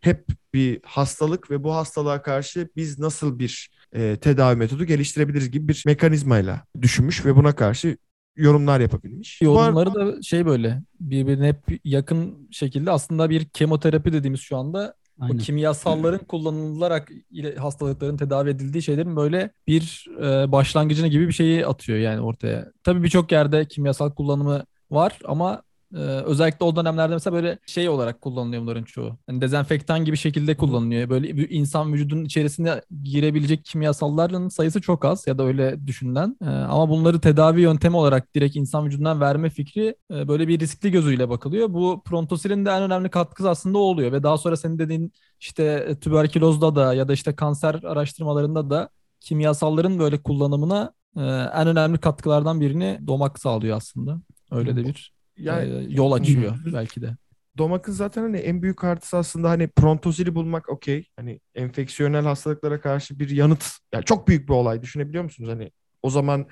hep 0.06 0.26
bir 0.54 0.80
hastalık 0.84 1.50
ve 1.50 1.64
bu 1.64 1.74
hastalığa 1.74 2.22
karşı 2.22 2.68
biz 2.76 2.98
nasıl 2.98 3.38
bir 3.38 3.70
e, 3.92 4.16
tedavi 4.16 4.56
metodu 4.56 4.84
geliştirebiliriz 4.84 5.50
gibi 5.50 5.68
bir 5.68 5.82
mekanizmayla 5.86 6.62
düşünmüş 6.82 7.24
ve 7.24 7.36
buna 7.36 7.54
karşı 7.54 7.96
yorumlar 8.36 8.80
yapabilmiş. 8.80 9.42
Yorumları 9.42 9.94
da 9.94 10.22
şey 10.22 10.46
böyle 10.46 10.82
birbirine 11.00 11.48
hep 11.48 11.80
yakın 11.84 12.48
şekilde 12.50 12.90
aslında 12.90 13.30
bir 13.30 13.44
kemoterapi 13.44 14.12
dediğimiz 14.12 14.40
şu 14.40 14.56
anda 14.56 14.94
o 15.20 15.24
Aynen. 15.24 15.38
kimyasalların 15.38 16.26
kullanılarak 16.26 17.10
ile 17.30 17.56
hastalıkların 17.56 18.16
tedavi 18.16 18.50
edildiği 18.50 18.82
şeylerin 18.82 19.16
böyle 19.16 19.50
bir 19.66 20.06
e, 20.18 20.52
başlangıcını 20.52 21.08
gibi 21.08 21.28
bir 21.28 21.32
şeyi 21.32 21.66
atıyor 21.66 21.98
yani 21.98 22.20
ortaya. 22.20 22.72
Tabii 22.84 23.02
birçok 23.02 23.32
yerde 23.32 23.68
kimyasal 23.68 24.10
kullanımı 24.10 24.64
var 24.90 25.18
ama 25.24 25.62
e, 25.94 25.98
özellikle 25.98 26.64
o 26.64 26.76
dönemlerde 26.76 27.14
mesela 27.14 27.34
böyle 27.34 27.58
şey 27.66 27.88
olarak 27.88 28.20
kullanılıyor 28.20 28.62
bunların 28.62 28.84
çoğu. 28.84 29.18
Yani 29.28 29.40
dezenfektan 29.40 30.04
gibi 30.04 30.16
şekilde 30.16 30.56
kullanılıyor. 30.56 31.10
Böyle 31.10 31.36
bir 31.36 31.50
insan 31.50 31.92
vücudunun 31.92 32.24
içerisine 32.24 32.82
girebilecek 33.02 33.64
kimyasalların 33.64 34.48
sayısı 34.48 34.80
çok 34.80 35.04
az 35.04 35.26
ya 35.26 35.38
da 35.38 35.42
öyle 35.44 35.86
düşünülen. 35.86 36.36
E, 36.42 36.46
ama 36.46 36.88
bunları 36.88 37.20
tedavi 37.20 37.60
yöntemi 37.60 37.96
olarak 37.96 38.34
direkt 38.34 38.56
insan 38.56 38.86
vücudundan 38.86 39.20
verme 39.20 39.50
fikri 39.50 39.96
e, 40.10 40.28
böyle 40.28 40.48
bir 40.48 40.60
riskli 40.60 40.90
gözüyle 40.90 41.28
bakılıyor. 41.28 41.72
Bu 41.74 42.02
prontosilin 42.04 42.66
de 42.66 42.70
en 42.70 42.82
önemli 42.82 43.08
katkısı 43.08 43.50
aslında 43.50 43.78
o 43.78 43.80
oluyor 43.80 44.12
ve 44.12 44.22
daha 44.22 44.38
sonra 44.38 44.56
senin 44.56 44.78
dediğin 44.78 45.12
işte 45.40 45.86
e, 45.88 45.94
tüberkülozda 46.00 46.76
da 46.76 46.94
ya 46.94 47.08
da 47.08 47.12
işte 47.12 47.36
kanser 47.36 47.74
araştırmalarında 47.74 48.70
da 48.70 48.88
kimyasalların 49.20 49.98
böyle 49.98 50.22
kullanımına 50.22 50.92
e, 51.16 51.20
en 51.54 51.68
önemli 51.68 51.98
katkılardan 51.98 52.60
birini 52.60 53.00
domak 53.06 53.38
sağlıyor 53.38 53.76
aslında. 53.76 54.20
Öyle 54.50 54.76
de 54.76 54.84
bir 54.84 55.15
Yani 55.38 55.68
e, 55.68 55.94
yol 55.94 56.12
açıyor 56.12 56.54
belki 56.72 57.02
de. 57.02 57.16
Domak'ın 57.58 57.92
zaten 57.92 58.22
hani 58.22 58.36
en 58.36 58.62
büyük 58.62 58.84
artısı 58.84 59.16
aslında 59.16 59.50
hani 59.50 59.68
prontozili 59.68 60.34
bulmak 60.34 60.68
okey. 60.68 61.08
Hani 61.16 61.40
enfeksiyonel 61.54 62.24
hastalıklara 62.24 62.80
karşı 62.80 63.18
bir 63.18 63.30
yanıt. 63.30 63.64
Yani 63.94 64.04
çok 64.04 64.28
büyük 64.28 64.48
bir 64.48 64.54
olay 64.54 64.82
düşünebiliyor 64.82 65.24
musunuz? 65.24 65.50
Hani 65.50 65.70
o 66.02 66.10
zaman 66.10 66.46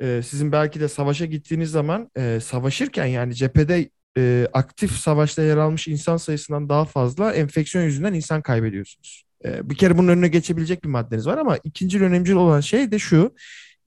e, 0.00 0.20
sizin 0.24 0.52
belki 0.52 0.80
de 0.80 0.88
savaşa 0.88 1.24
gittiğiniz 1.24 1.70
zaman 1.70 2.10
e, 2.16 2.40
savaşırken 2.40 3.06
yani 3.06 3.34
cephede 3.34 3.90
e, 4.18 4.48
aktif 4.52 4.92
savaşta 4.92 5.42
yer 5.42 5.56
almış 5.56 5.88
insan 5.88 6.16
sayısından 6.16 6.68
daha 6.68 6.84
fazla 6.84 7.32
enfeksiyon 7.32 7.84
yüzünden 7.84 8.14
insan 8.14 8.42
kaybediyorsunuz. 8.42 9.24
E, 9.44 9.70
bir 9.70 9.74
kere 9.74 9.98
bunun 9.98 10.08
önüne 10.08 10.28
geçebilecek 10.28 10.84
bir 10.84 10.88
maddeniz 10.88 11.26
var 11.26 11.38
ama 11.38 11.58
ikinci 11.64 12.02
önemli 12.02 12.34
olan 12.34 12.60
şey 12.60 12.90
de 12.92 12.98
şu. 12.98 13.34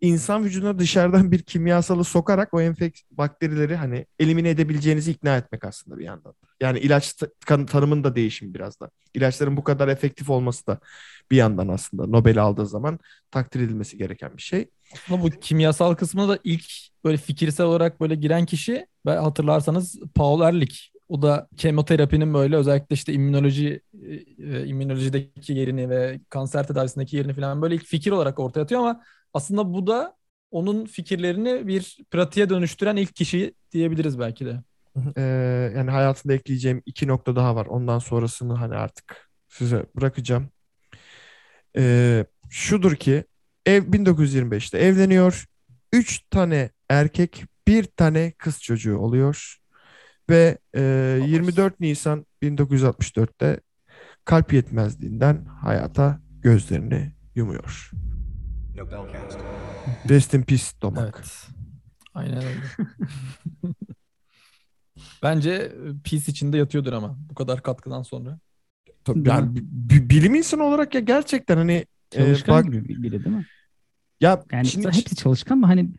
İnsan 0.01 0.43
vücuduna 0.43 0.79
dışarıdan 0.79 1.31
bir 1.31 1.39
kimyasalı 1.43 2.03
sokarak 2.03 2.53
o 2.53 2.61
enfek 2.61 3.03
bakterileri 3.11 3.75
hani 3.75 4.05
elimine 4.19 4.49
edebileceğinizi 4.49 5.11
ikna 5.11 5.37
etmek 5.37 5.63
aslında 5.65 5.97
bir 5.99 6.03
yandan. 6.05 6.33
Yani 6.61 6.79
ilaç 6.79 7.13
ta- 7.13 7.27
kan- 7.45 7.65
tanımının 7.65 8.03
da 8.03 8.15
değişimi 8.15 8.53
biraz 8.53 8.79
da. 8.79 8.89
İlaçların 9.13 9.57
bu 9.57 9.63
kadar 9.63 9.87
efektif 9.87 10.29
olması 10.29 10.67
da 10.67 10.79
bir 11.31 11.37
yandan 11.37 11.67
aslında 11.67 12.07
Nobel 12.07 12.41
aldığı 12.41 12.65
zaman 12.67 12.99
takdir 13.31 13.59
edilmesi 13.59 13.97
gereken 13.97 14.37
bir 14.37 14.41
şey. 14.41 14.69
Aslında 14.93 15.23
bu 15.23 15.29
kimyasal 15.29 15.95
kısmına 15.95 16.29
da 16.29 16.39
ilk 16.43 16.65
böyle 17.03 17.17
fikirsel 17.17 17.65
olarak 17.65 18.01
böyle 18.01 18.15
giren 18.15 18.45
kişi 18.45 18.87
ben 19.05 19.17
hatırlarsanız 19.17 19.99
Paul 20.15 20.41
Ehrlich. 20.41 20.79
O 21.09 21.21
da 21.21 21.47
kemoterapinin 21.57 22.33
böyle 22.33 22.55
özellikle 22.55 22.93
işte 22.93 23.13
immünoloji 23.13 23.81
e, 24.07 24.13
e, 24.13 24.65
immünolojideki 24.67 25.53
yerini 25.53 25.89
ve 25.89 26.19
kanser 26.29 26.67
tedavisindeki 26.67 27.17
yerini 27.17 27.33
falan 27.33 27.61
böyle 27.61 27.75
ilk 27.75 27.85
fikir 27.85 28.11
olarak 28.11 28.39
ortaya 28.39 28.61
atıyor 28.61 28.81
ama 28.81 29.01
aslında 29.33 29.73
bu 29.73 29.87
da 29.87 30.15
onun 30.51 30.85
fikirlerini 30.85 31.67
bir 31.67 31.97
pratiğe 32.11 32.49
dönüştüren 32.49 32.95
ilk 32.95 33.15
kişi 33.15 33.53
diyebiliriz 33.71 34.19
belki 34.19 34.45
de. 34.45 34.63
Ee, 35.17 35.21
yani 35.75 35.91
hayatında 35.91 36.33
ekleyeceğim 36.33 36.83
iki 36.85 37.07
nokta 37.07 37.35
daha 37.35 37.55
var. 37.55 37.65
Ondan 37.65 37.99
sonrasını 37.99 38.53
hani 38.53 38.75
artık 38.75 39.29
size 39.49 39.85
bırakacağım. 39.95 40.49
Ee, 41.77 42.25
şudur 42.49 42.95
ki 42.95 43.23
ev 43.65 43.83
1925'te 43.83 44.77
evleniyor. 44.77 45.45
Üç 45.93 46.21
tane 46.29 46.69
erkek, 46.89 47.45
bir 47.67 47.83
tane 47.83 48.31
kız 48.31 48.61
çocuğu 48.61 48.97
oluyor. 48.97 49.57
Ve 50.29 50.57
e, 50.75 50.81
24 51.27 51.79
Nisan 51.79 52.25
1964'te 52.41 53.59
kalp 54.25 54.53
yetmezliğinden 54.53 55.45
hayata 55.45 56.21
gözlerini 56.41 57.11
yumuyor. 57.35 57.91
Rest 60.09 60.33
in 60.33 60.41
peace 60.43 60.63
Domak. 60.81 61.13
Evet. 61.15 61.47
Aynen 62.13 62.37
öyle. 62.37 62.59
Bence 65.23 65.71
peace 66.03 66.31
içinde 66.31 66.57
yatıyordur 66.57 66.93
ama 66.93 67.17
bu 67.29 67.35
kadar 67.35 67.63
katkıdan 67.63 68.01
sonra. 68.03 68.39
Tabii 69.03 69.29
yani 69.29 69.55
bi- 69.55 70.09
bilim 70.09 70.35
insanı 70.35 70.63
olarak 70.63 70.95
ya 70.95 71.01
gerçekten 71.01 71.57
hani 71.57 71.73
e, 71.73 71.85
Çalışkan 72.15 72.55
bak 72.55 72.65
gibi 72.65 72.87
bir- 72.89 73.03
biri 73.03 73.23
değil 73.25 73.35
mi? 73.35 73.45
ya 74.21 74.43
Yani 74.51 74.65
şimdi 74.65 74.87
hepsi 74.87 75.15
çalışkan 75.15 75.55
ama 75.55 75.67
hani 75.69 75.89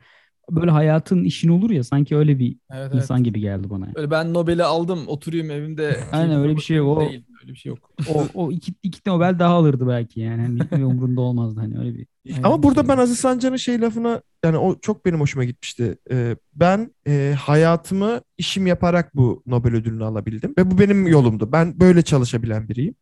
böyle 0.56 0.70
hayatın 0.70 1.24
işin 1.24 1.48
olur 1.48 1.70
ya 1.70 1.84
sanki 1.84 2.16
öyle 2.16 2.38
bir 2.38 2.56
Evet, 2.70 2.82
evet. 2.92 2.94
insan 2.94 3.24
gibi 3.24 3.40
geldi 3.40 3.70
bana. 3.70 3.88
Öyle 3.94 4.10
ben 4.10 4.34
Nobel'i 4.34 4.64
aldım 4.64 5.08
oturayım 5.08 5.50
evimde. 5.50 5.96
Aynen 6.12 6.40
öyle 6.40 6.56
bir 6.56 6.60
şey 6.60 6.76
yok. 6.76 6.98
O, 6.98 7.00
Değil, 7.00 7.24
öyle 7.42 7.52
bir 7.52 7.58
şey 7.58 7.70
yok. 7.70 7.90
o, 8.14 8.26
o 8.34 8.50
iki, 8.52 8.74
iki 8.82 9.00
Nobel 9.06 9.38
daha 9.38 9.54
alırdı 9.54 9.88
belki 9.88 10.20
yani. 10.20 10.42
Hani 10.42 10.60
hiç 10.60 10.72
umurunda 10.72 11.20
olmazdı 11.20 11.60
hani 11.60 11.78
öyle 11.78 11.94
bir. 11.94 12.06
Ama 12.42 12.62
burada 12.62 12.88
ben 12.88 12.98
Aziz 12.98 13.18
Sancar'ın 13.18 13.56
şey 13.56 13.80
lafına 13.80 14.22
yani 14.44 14.56
o 14.56 14.78
çok 14.80 15.06
benim 15.06 15.20
hoşuma 15.20 15.44
gitmişti. 15.44 15.96
Ee, 16.10 16.36
ben 16.54 16.94
e, 17.06 17.34
hayatımı 17.38 18.20
işim 18.38 18.66
yaparak 18.66 19.16
bu 19.16 19.42
Nobel 19.46 19.74
ödülünü 19.74 20.04
alabildim 20.04 20.54
ve 20.58 20.70
bu 20.70 20.78
benim 20.78 21.06
yolumdu. 21.06 21.52
Ben 21.52 21.80
böyle 21.80 22.02
çalışabilen 22.02 22.68
biriyim. 22.68 22.94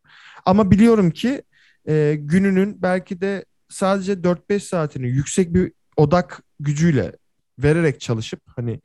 Ama 0.46 0.70
biliyorum 0.70 1.10
ki 1.10 1.42
e, 1.88 2.16
gününün 2.20 2.82
belki 2.82 3.20
de 3.20 3.44
sadece 3.68 4.12
4-5 4.12 4.60
saatini 4.60 5.08
yüksek 5.08 5.54
bir 5.54 5.72
odak 5.96 6.42
gücüyle 6.60 7.12
vererek 7.62 8.00
çalışıp 8.00 8.40
hani 8.56 8.80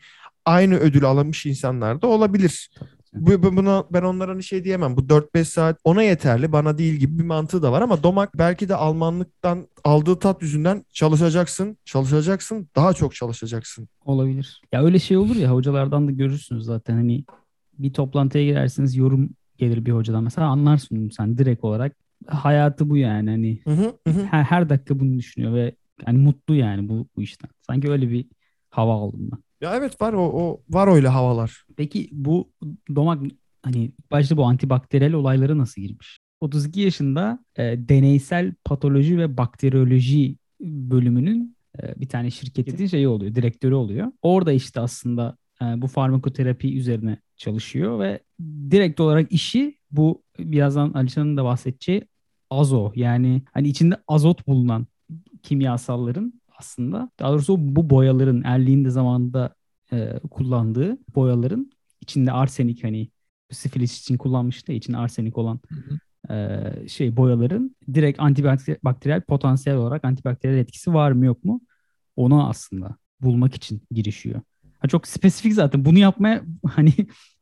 aynı 0.46 0.76
ödülü 0.76 1.08
alamış 1.08 1.46
insanlar 1.46 2.02
da 2.02 2.08
olabilir. 2.08 2.70
Bu, 3.14 3.44
bu- 3.44 3.58
buna 3.58 3.84
ben 3.92 4.02
onlara 4.02 4.32
hani 4.32 4.44
şey 4.44 4.64
diyemem. 4.64 4.98
Bu 4.98 5.10
4-5 5.10 5.48
saat 5.50 5.80
ona 5.84 6.04
yeterli, 6.04 6.52
bana 6.52 6.78
değil 6.78 6.94
gibi 6.94 7.20
bir 7.20 7.24
mantığı 7.24 7.64
da 7.64 7.72
var 7.72 7.82
ama 7.82 8.04
Domak 8.04 8.38
belki 8.38 8.70
de 8.70 8.76
Almanlıktan 8.76 9.68
aldığı 9.84 10.20
tat 10.20 10.42
yüzünden 10.42 10.84
çalışacaksın, 10.94 11.78
çalışacaksın, 11.86 12.70
daha 12.76 12.94
çok 12.94 13.16
çalışacaksın. 13.16 13.88
Olabilir. 14.06 14.62
Ya 14.72 14.84
öyle 14.84 15.00
şey 15.00 15.18
olur 15.18 15.36
ya 15.36 15.52
hocalardan 15.52 16.08
da 16.08 16.12
görürsünüz 16.12 16.66
zaten 16.66 16.94
hani 16.94 17.24
bir 17.80 17.94
toplantıya 17.94 18.44
girersiniz 18.44 18.96
yorum 18.96 19.30
gelir 19.58 19.86
bir 19.86 19.92
hocadan 19.92 20.24
mesela 20.24 20.48
anlarsın 20.48 21.10
sen 21.10 21.38
direkt 21.38 21.64
olarak 21.64 21.96
hayatı 22.28 22.90
bu 22.90 22.98
yani 22.98 23.30
hani 23.30 23.60
hı, 23.66 23.94
hı 24.08 24.14
hı. 24.14 24.24
her, 24.24 24.44
her 24.44 24.70
dakika 24.70 25.00
bunu 25.00 25.18
düşünüyor 25.18 25.54
ve 25.54 25.76
yani 26.08 26.18
mutlu 26.18 26.56
yani 26.56 26.90
bu, 26.90 27.08
bu 27.16 27.22
işten. 27.22 27.50
Sanki 27.62 27.92
öyle 27.92 28.10
bir 28.10 28.26
hava 28.78 28.94
aldım 28.94 29.30
ben. 29.32 29.38
Ya 29.62 29.76
evet 29.76 30.02
var 30.02 30.14
o, 30.14 30.22
o 30.24 30.62
var 30.70 30.88
öyle 30.88 31.08
havalar. 31.08 31.66
Peki 31.78 32.10
bu 32.12 32.50
domak 32.96 33.24
hani 33.62 33.92
başta 34.12 34.38
bu 34.38 34.44
antibakteriyel 34.46 35.14
olayları 35.14 35.58
nasıl 35.58 35.82
girmiş? 35.82 36.20
32 36.42 36.82
yaşında 36.82 37.40
e, 37.56 37.64
deneysel 37.64 38.54
patoloji 38.66 39.18
ve 39.18 39.38
bakteriyoloji 39.38 40.38
bölümünün 40.62 41.56
e, 41.82 42.00
bir 42.02 42.10
tane 42.10 42.32
şirketin 42.32 42.88
şeyi 42.88 43.08
oluyor, 43.08 43.36
direktörü 43.36 43.74
oluyor. 43.74 44.12
Orada 44.22 44.52
işte 44.52 44.80
aslında 44.80 45.38
e, 45.62 45.66
bu 45.82 45.88
farmakoterapi 45.88 46.78
üzerine 46.78 47.18
çalışıyor 47.38 48.00
ve 48.00 48.20
direkt 48.72 49.00
olarak 49.00 49.32
işi 49.32 49.78
bu 49.92 50.24
birazdan 50.40 50.94
Alişan'ın 50.94 51.38
da 51.38 51.44
bahsedeceği 51.44 52.08
azo 52.50 52.92
yani 52.96 53.42
hani 53.54 53.68
içinde 53.68 53.98
azot 54.08 54.48
bulunan 54.48 54.88
kimyasalların 55.44 56.42
aslında 56.60 57.10
daha 57.20 57.32
doğrusu 57.32 57.56
bu 57.60 57.90
boyaların 57.90 58.42
Erliğin 58.44 58.86
de 58.86 58.90
zamanında 58.90 59.56
e, 59.94 60.20
kullandığı 60.32 60.98
boyaların 61.16 61.72
içinde 62.02 62.32
arsenik 62.32 62.84
hani 62.84 63.10
sifilis 63.52 64.00
için 64.02 64.18
kullanmıştı 64.18 64.72
ya, 64.72 64.78
içinde 64.78 64.98
arsenik 64.98 65.38
olan 65.38 65.60
e, 66.30 66.60
şey 66.88 67.18
boyaların 67.18 67.76
direkt 67.94 68.20
antibakteriyel 68.20 69.22
potansiyel 69.22 69.78
olarak 69.78 70.06
antibakteriyel 70.06 70.60
etkisi 70.60 70.94
var 70.94 71.12
mı 71.12 71.26
yok 71.26 71.44
mu? 71.44 71.62
Onu 72.16 72.50
aslında 72.50 72.96
bulmak 73.22 73.56
için 73.56 73.82
girişiyor. 73.92 74.42
Ha, 74.80 74.88
çok 74.88 75.08
spesifik 75.08 75.54
zaten. 75.54 75.86
Bunu 75.86 76.00
yapmaya 76.00 76.44
hani 76.68 76.94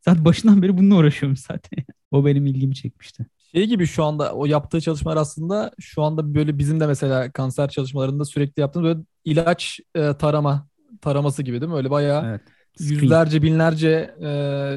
zaten 0.01 0.25
başından 0.25 0.61
beri 0.61 0.77
bununla 0.77 0.95
uğraşıyorum 0.95 1.37
zaten. 1.37 1.83
o 2.11 2.25
benim 2.25 2.45
ilgimi 2.45 2.75
çekmişti. 2.75 3.25
Şey 3.55 3.67
gibi 3.67 3.85
şu 3.87 4.03
anda 4.03 4.33
o 4.33 4.45
yaptığı 4.45 4.81
çalışmalar 4.81 5.17
aslında 5.17 5.71
şu 5.79 6.03
anda 6.03 6.35
böyle 6.35 6.57
bizim 6.57 6.79
de 6.79 6.87
mesela 6.87 7.31
kanser 7.31 7.69
çalışmalarında 7.69 8.25
sürekli 8.25 8.61
yaptığımız 8.61 8.87
böyle 8.87 8.99
ilaç 9.25 9.79
e, 9.95 10.17
tarama 10.17 10.67
taraması 11.01 11.43
gibi 11.43 11.61
değil 11.61 11.71
mi? 11.71 11.77
Öyle 11.77 11.89
bayağı 11.89 12.25
Evet. 12.25 12.41
yüzlerce 12.79 13.41
binlerce 13.41 14.15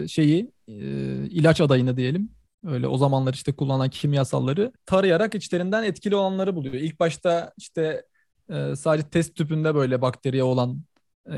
e, 0.04 0.08
şeyi 0.08 0.52
e, 0.68 0.72
ilaç 1.30 1.60
adayını 1.60 1.96
diyelim. 1.96 2.30
Öyle 2.66 2.88
o 2.88 2.98
zamanlar 2.98 3.34
işte 3.34 3.52
kullanılan 3.52 3.90
kimyasalları 3.90 4.72
tarayarak 4.86 5.34
içlerinden 5.34 5.82
etkili 5.82 6.16
olanları 6.16 6.56
buluyor. 6.56 6.74
İlk 6.74 7.00
başta 7.00 7.52
işte 7.58 8.02
e, 8.50 8.76
sadece 8.76 9.08
test 9.08 9.34
tüpünde 9.36 9.74
böyle 9.74 10.02
bakteriye 10.02 10.42
olan 10.42 10.82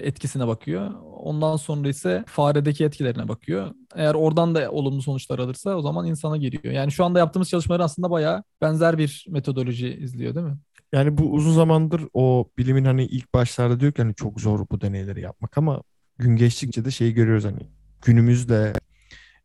etkisine 0.02 0.46
bakıyor. 0.46 0.90
Ondan 1.12 1.56
sonra 1.56 1.88
ise 1.88 2.24
faredeki 2.26 2.84
etkilerine 2.84 3.28
bakıyor. 3.28 3.74
Eğer 3.94 4.14
oradan 4.14 4.54
da 4.54 4.70
olumlu 4.70 5.02
sonuçlar 5.02 5.38
alırsa 5.38 5.74
o 5.76 5.82
zaman 5.82 6.06
insana 6.06 6.36
giriyor. 6.36 6.74
Yani 6.74 6.92
şu 6.92 7.04
anda 7.04 7.18
yaptığımız 7.18 7.48
çalışmalar 7.50 7.80
aslında 7.80 8.10
bayağı 8.10 8.42
benzer 8.62 8.98
bir 8.98 9.26
metodoloji 9.28 9.94
izliyor 9.94 10.34
değil 10.34 10.46
mi? 10.46 10.58
Yani 10.92 11.18
bu 11.18 11.32
uzun 11.32 11.52
zamandır 11.52 12.02
o 12.14 12.50
bilimin 12.58 12.84
hani 12.84 13.04
ilk 13.04 13.34
başlarda 13.34 13.80
diyor 13.80 13.92
ki 13.92 14.02
hani 14.02 14.14
çok 14.14 14.40
zor 14.40 14.66
bu 14.70 14.80
deneyleri 14.80 15.20
yapmak 15.20 15.58
ama 15.58 15.82
gün 16.18 16.36
geçtikçe 16.36 16.84
de 16.84 16.90
şeyi 16.90 17.14
görüyoruz 17.14 17.44
hani 17.44 17.60
günümüzde 18.02 18.72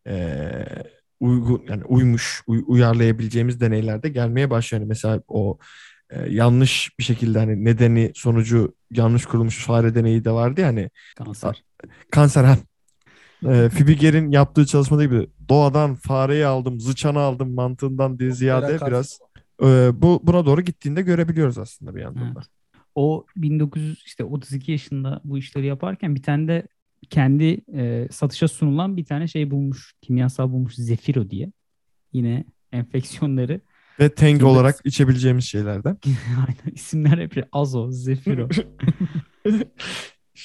eee, 0.07 0.65
uygun 1.19 1.63
yani 1.69 1.83
uymuş 1.85 2.43
uy- 2.47 2.63
uyarlayabileceğimiz 2.67 3.61
deneyler 3.61 4.03
de 4.03 4.09
gelmeye 4.09 4.49
başlıyor. 4.49 4.81
Yani 4.81 4.87
mesela 4.89 5.21
o 5.27 5.57
e, 6.13 6.29
yanlış 6.29 6.99
bir 6.99 7.03
şekilde 7.03 7.39
hani 7.39 7.65
nedeni 7.65 8.11
sonucu 8.15 8.75
yanlış 8.91 9.25
kurulmuş 9.25 9.65
fare 9.65 9.95
deneyi 9.95 10.25
de 10.25 10.31
vardı 10.31 10.61
ya 10.61 10.67
hani 10.67 10.89
Kanser. 11.15 11.63
kanser 12.11 12.43
ha. 12.43 12.57
E, 13.45 13.69
Fibiger'in 13.73 14.31
yaptığı 14.31 14.65
çalışmada 14.65 15.03
gibi 15.03 15.27
doğadan 15.49 15.95
fareyi 15.95 16.45
aldım, 16.45 16.79
zıçanı 16.79 17.19
aldım 17.19 17.53
mantığından 17.53 18.19
diye 18.19 18.31
ziyade 18.31 18.77
biraz 18.87 19.19
e, 19.63 19.91
bu 20.01 20.21
buna 20.23 20.45
doğru 20.45 20.61
gittiğinde 20.61 21.01
görebiliyoruz 21.01 21.57
aslında 21.57 21.95
bir 21.95 22.01
yandan 22.01 22.35
da. 22.35 22.39
Evet. 22.39 22.47
O 22.95 23.25
1900 23.35 24.03
işte 24.05 24.23
32 24.23 24.71
yaşında 24.71 25.21
bu 25.23 25.37
işleri 25.37 25.65
yaparken 25.65 26.15
bir 26.15 26.23
tane 26.23 26.47
de 26.47 26.67
kendi 27.09 27.61
e, 27.73 28.07
satışa 28.11 28.47
sunulan 28.47 28.97
bir 28.97 29.05
tane 29.05 29.27
şey 29.27 29.51
bulmuş. 29.51 29.93
Kimyasal 30.01 30.51
bulmuş 30.51 30.75
Zefiro 30.75 31.29
diye. 31.29 31.51
Yine 32.13 32.45
enfeksiyonları 32.71 33.61
Ve 33.99 34.09
Teng 34.09 34.31
Şimdi- 34.31 34.45
olarak 34.45 34.75
içebileceğimiz 34.83 35.45
şeylerden. 35.45 35.97
Aynen 36.37 36.75
isimler 36.75 37.17
hep 37.17 37.47
Azo, 37.51 37.91
Zefiro. 37.91 38.49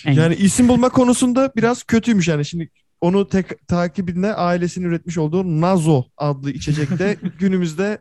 Yani 0.05 0.35
isim 0.35 0.69
bulma 0.69 0.88
konusunda 0.88 1.52
biraz 1.57 1.83
kötüymüş 1.83 2.28
yani. 2.28 2.45
Şimdi 2.45 2.71
onu 3.00 3.28
tek 3.28 3.69
takibinde 3.69 4.35
ailesinin 4.35 4.87
üretmiş 4.87 5.19
olduğu 5.19 5.61
Nazo 5.61 6.05
adlı 6.17 6.50
içecekte 6.50 7.17
günümüzde 7.38 7.99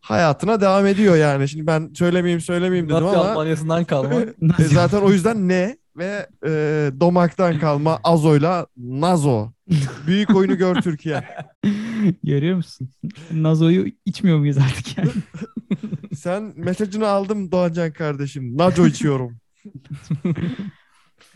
hayatına 0.00 0.60
devam 0.60 0.86
ediyor 0.86 1.16
yani. 1.16 1.48
Şimdi 1.48 1.66
ben 1.66 1.90
söylemeyeyim 1.94 2.40
söylemeyeyim 2.40 2.88
dedim 2.88 3.04
Nazi 3.04 3.16
ama 3.16 3.30
Almanya'sından 3.30 3.84
kalma. 3.84 4.14
e, 4.58 4.64
zaten 4.64 5.00
o 5.00 5.10
yüzden 5.10 5.48
ne 5.48 5.76
ve 5.96 6.26
e, 6.46 6.50
domaktan 7.00 7.58
kalma 7.58 8.00
Azo'yla 8.04 8.66
Nazo. 8.76 9.50
Büyük 10.06 10.36
oyunu 10.36 10.58
gör 10.58 10.82
Türkiye. 10.82 11.24
Görüyor 12.24 12.56
musun? 12.56 12.90
Nazo'yu 13.32 13.92
içmiyor 14.06 14.38
muyuz 14.38 14.58
artık 14.58 14.98
yani? 14.98 15.10
Sen 16.14 16.52
mesajını 16.56 17.08
aldım 17.08 17.52
Doğancan 17.52 17.92
kardeşim. 17.92 18.58
Nazo 18.58 18.86
içiyorum. 18.86 19.38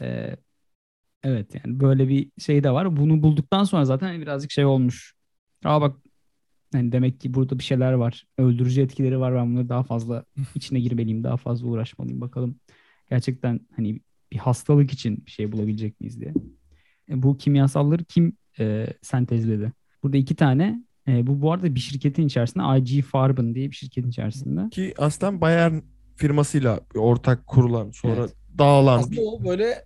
Ee, 0.01 0.37
evet 1.25 1.55
yani 1.55 1.81
böyle 1.81 2.09
bir 2.09 2.31
şey 2.39 2.65
de 2.65 2.71
var. 2.71 2.97
Bunu 2.97 3.23
bulduktan 3.23 3.65
sonra 3.65 3.85
zaten 3.85 4.07
hani 4.07 4.21
birazcık 4.21 4.51
şey 4.51 4.65
olmuş. 4.65 5.15
Aa 5.65 5.81
bak 5.81 5.97
hani 6.73 6.93
demek 6.93 7.21
ki 7.21 7.35
burada 7.35 7.59
bir 7.59 7.65
şeyler 7.65 7.93
var. 7.93 8.25
Öldürücü 8.39 8.83
etkileri 8.83 9.21
var. 9.21 9.35
Ben 9.35 9.53
bunları 9.53 9.69
daha 9.69 9.83
fazla 9.83 10.25
içine 10.55 10.81
girmeliyim. 10.81 11.25
Daha 11.25 11.37
fazla 11.37 11.67
uğraşmalıyım. 11.69 12.21
Bakalım 12.21 12.61
gerçekten 13.11 13.61
hani 13.77 14.01
bir 14.35 14.39
hastalık 14.39 14.93
için 14.93 15.27
bir 15.27 15.31
şey 15.31 15.53
bulabilecek 15.53 16.01
miyiz 16.01 16.21
diye. 16.21 16.35
E, 17.11 17.23
bu 17.23 17.37
kimyasalları 17.37 18.05
kim 18.05 18.37
e, 18.59 18.87
sentezledi? 19.03 19.73
Burada 20.03 20.17
iki 20.17 20.37
tane 20.37 20.83
e, 21.09 21.27
bu 21.27 21.43
bu 21.43 21.53
arada 21.53 21.75
bir 21.75 21.81
şirketin 21.81 22.27
içerisinde 22.27 22.79
IG 22.79 23.05
Farben 23.05 23.55
diye 23.55 23.71
bir 23.71 23.77
şirketin 23.77 24.11
içerisinde. 24.11 24.71
Ki 24.71 24.95
aslen 24.99 25.41
Bayern 25.41 25.75
firmasıyla 26.17 26.81
ortak 26.97 27.47
kurulan 27.47 27.91
sonra 27.91 28.21
Evet. 28.21 28.35
dağılan 28.59 28.99
Aslında 28.99 29.21
o 29.21 29.45
böyle 29.45 29.85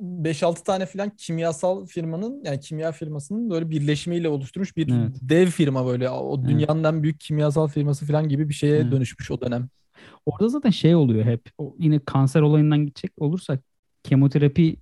5-6 0.00 0.64
tane 0.64 0.86
falan 0.86 1.10
kimyasal 1.16 1.86
firmanın 1.86 2.42
yani 2.44 2.60
kimya 2.60 2.92
firmasının 2.92 3.50
böyle 3.50 3.70
birleşimiyle 3.70 4.28
oluşturmuş 4.28 4.76
bir 4.76 4.88
Evet. 4.92 5.16
dev 5.22 5.46
firma 5.46 5.86
böyle 5.86 6.10
o 6.10 6.38
Evet. 6.38 6.48
dünyanın 6.48 6.84
en 6.84 7.02
büyük 7.02 7.20
kimyasal 7.20 7.68
firması 7.68 8.06
falan 8.06 8.28
gibi 8.28 8.48
bir 8.48 8.54
şeye 8.54 8.76
Evet. 8.76 8.92
dönüşmüş 8.92 9.30
o 9.30 9.40
dönem. 9.40 9.68
Orada 10.26 10.48
zaten 10.48 10.70
şey 10.70 10.94
oluyor 10.94 11.24
hep. 11.24 11.50
O 11.58 11.76
yine 11.78 11.98
kanser 11.98 12.40
olayından 12.40 12.86
gidecek 12.86 13.12
olursak 13.18 13.60
kemoterapi 14.04 14.76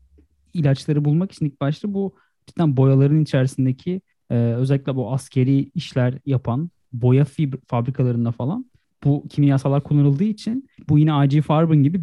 ilaçları 0.54 1.04
bulmak 1.04 1.32
için 1.32 1.46
ilk 1.46 1.60
başta 1.60 1.94
bu 1.94 2.14
cidden 2.46 2.76
boyaların 2.76 3.20
içerisindeki 3.20 4.00
e, 4.30 4.34
özellikle 4.34 4.96
bu 4.96 5.12
askeri 5.12 5.70
işler 5.74 6.14
yapan 6.26 6.70
boya 6.92 7.24
fibr 7.24 7.56
fabrikalarında 7.66 8.32
falan 8.32 8.66
bu 9.04 9.28
kimyasallar 9.28 9.82
kullanıldığı 9.82 10.24
için 10.24 10.68
bu 10.88 10.98
yine 10.98 11.26
IG 11.26 11.42
Farben 11.42 11.82
gibi 11.82 12.00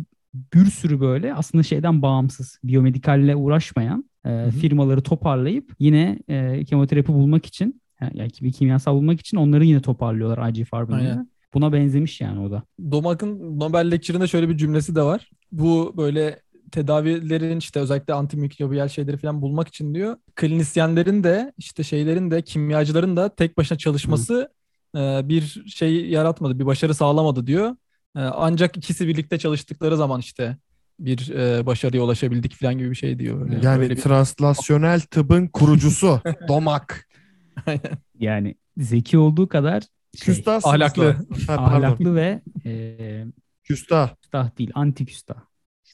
bir 0.53 0.65
sürü 0.65 0.99
böyle 0.99 1.33
aslında 1.33 1.63
şeyden 1.63 2.01
bağımsız 2.01 2.59
biyomedikalle 2.63 3.35
uğraşmayan 3.35 4.09
e, 4.25 4.51
firmaları 4.51 5.01
toparlayıp 5.01 5.73
yine 5.79 6.19
e, 6.27 6.65
kemoterapi 6.65 7.13
bulmak 7.13 7.45
için 7.45 7.81
yani 8.13 8.31
bir 8.41 8.51
kimyasal 8.51 8.95
bulmak 8.95 9.19
için 9.19 9.37
onları 9.37 9.65
yine 9.65 9.81
toparlıyorlar 9.81 10.49
IG 10.49 10.65
Farben'ı. 10.65 10.97
Aynen. 10.97 11.29
Buna 11.53 11.73
benzemiş 11.73 12.21
yani 12.21 12.39
o 12.39 12.51
da. 12.51 12.63
Domak'ın 12.91 13.59
Nobel 13.59 13.91
Lecture'ında 13.91 14.27
şöyle 14.27 14.49
bir 14.49 14.57
cümlesi 14.57 14.95
de 14.95 15.01
var. 15.01 15.29
Bu 15.51 15.93
böyle 15.97 16.39
tedavilerin 16.69 17.57
işte 17.57 17.79
özellikle 17.79 18.13
antimikrobiyal 18.13 18.87
şeyleri 18.87 19.17
falan 19.17 19.41
bulmak 19.41 19.67
için 19.67 19.95
diyor. 19.95 20.17
Klinisyenlerin 20.35 21.23
de 21.23 21.53
işte 21.57 21.83
şeylerin 21.83 22.31
de 22.31 22.41
kimyacıların 22.41 23.17
da 23.17 23.35
tek 23.35 23.57
başına 23.57 23.77
çalışması 23.77 24.49
e, 24.95 24.99
bir 25.29 25.63
şey 25.67 26.09
yaratmadı, 26.09 26.59
bir 26.59 26.65
başarı 26.65 26.93
sağlamadı 26.93 27.47
diyor. 27.47 27.75
E, 28.15 28.19
ancak 28.19 28.77
ikisi 28.77 29.07
birlikte 29.07 29.37
çalıştıkları 29.39 29.97
zaman 29.97 30.19
işte 30.19 30.57
bir 30.99 31.29
e, 31.29 31.65
başarıya 31.65 32.03
ulaşabildik 32.03 32.55
falan 32.55 32.77
gibi 32.77 32.89
bir 32.89 32.95
şey 32.95 33.19
diyor. 33.19 33.41
Böyle, 33.41 33.65
yani 33.65 33.79
Böyle 33.81 33.95
bir- 33.95 34.01
translasyonel 34.01 34.99
tıbbın 35.01 35.47
kurucusu 35.47 36.21
Domak. 36.47 37.07
Yani 38.19 38.55
zeki 38.77 39.17
olduğu 39.17 39.47
kadar 39.49 39.81
şey, 40.15 40.35
Küstah 40.35 40.59
ahlaklı. 40.63 41.15
Ha, 41.47 41.53
ahlaklı 41.55 42.15
ve 42.15 42.41
e, 42.65 43.25
Küstah. 43.63 44.15
küstah 44.21 44.57
değil, 44.57 44.71
anti 44.73 45.05
küstah. 45.05 45.48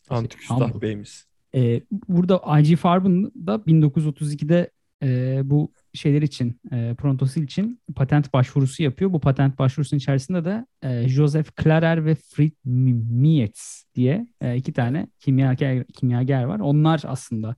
Antiküstah 0.10 0.62
humble. 0.62 0.82
beyimiz. 0.82 1.26
E, 1.56 1.82
burada 2.08 2.60
IG 2.60 2.76
Farben 2.76 3.24
da 3.26 3.56
1932'de 3.56 4.72
e, 5.04 5.42
bu 5.44 5.72
şeyler 5.94 6.22
için, 6.22 6.60
e, 6.72 6.96
Prontosil 6.98 7.44
için 7.44 7.80
patent 7.96 8.34
başvurusu 8.34 8.84
yapıyor. 8.84 9.14
Bu 9.14 9.20
patent 9.20 9.60
başvurusunun 9.60 9.98
içerisinde 9.98 10.46
de 10.46 10.66
e, 10.84 11.10
Joseph 11.10 11.52
Klarer 11.56 12.06
ve 12.06 12.16
Fritz 12.16 12.66
Mietz 12.66 13.86
diye 13.96 14.28
e, 14.42 14.56
iki 14.56 14.74
tane 14.74 15.08
kimyager, 15.20 15.88
kimyager 15.88 16.44
var. 16.44 16.60
Onlar 16.60 17.02
aslında 17.06 17.56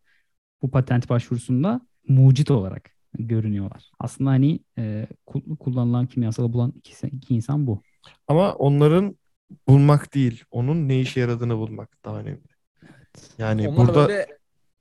bu 0.62 0.72
patent 0.72 1.10
başvurusunda 1.10 1.82
mucit 2.08 2.52
olarak 2.52 2.92
görünüyorlar. 3.14 3.92
Aslında 4.00 4.30
hani 4.30 4.60
e, 4.78 5.08
kul- 5.26 5.56
kullanılan 5.58 6.06
kimyasalı 6.08 6.54
bulan 6.54 6.74
iki, 6.76 7.08
iki 7.08 7.36
insan 7.36 7.68
bu. 7.68 7.82
Ama 8.28 8.54
onların 8.54 9.16
bulmak 9.68 10.14
değil, 10.14 10.44
onun 10.52 10.88
ne 10.90 11.00
işe 11.02 11.20
yaradığını 11.20 11.58
bulmak 11.58 11.90
daha 12.06 12.20
önemli. 12.20 12.42
Yani 13.38 13.68
Onlar 13.70 13.78
burada 13.88 14.08
böyle 14.08 14.28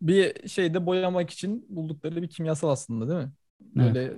bir 0.02 0.48
şeyde 0.48 0.86
boyamak 0.86 1.30
için 1.30 1.66
buldukları 1.68 2.22
bir 2.22 2.28
kimyasal 2.28 2.68
aslında 2.68 3.08
değil 3.08 3.20
mi? 3.26 3.32
Evet. 3.76 3.94
Böyle 3.94 4.12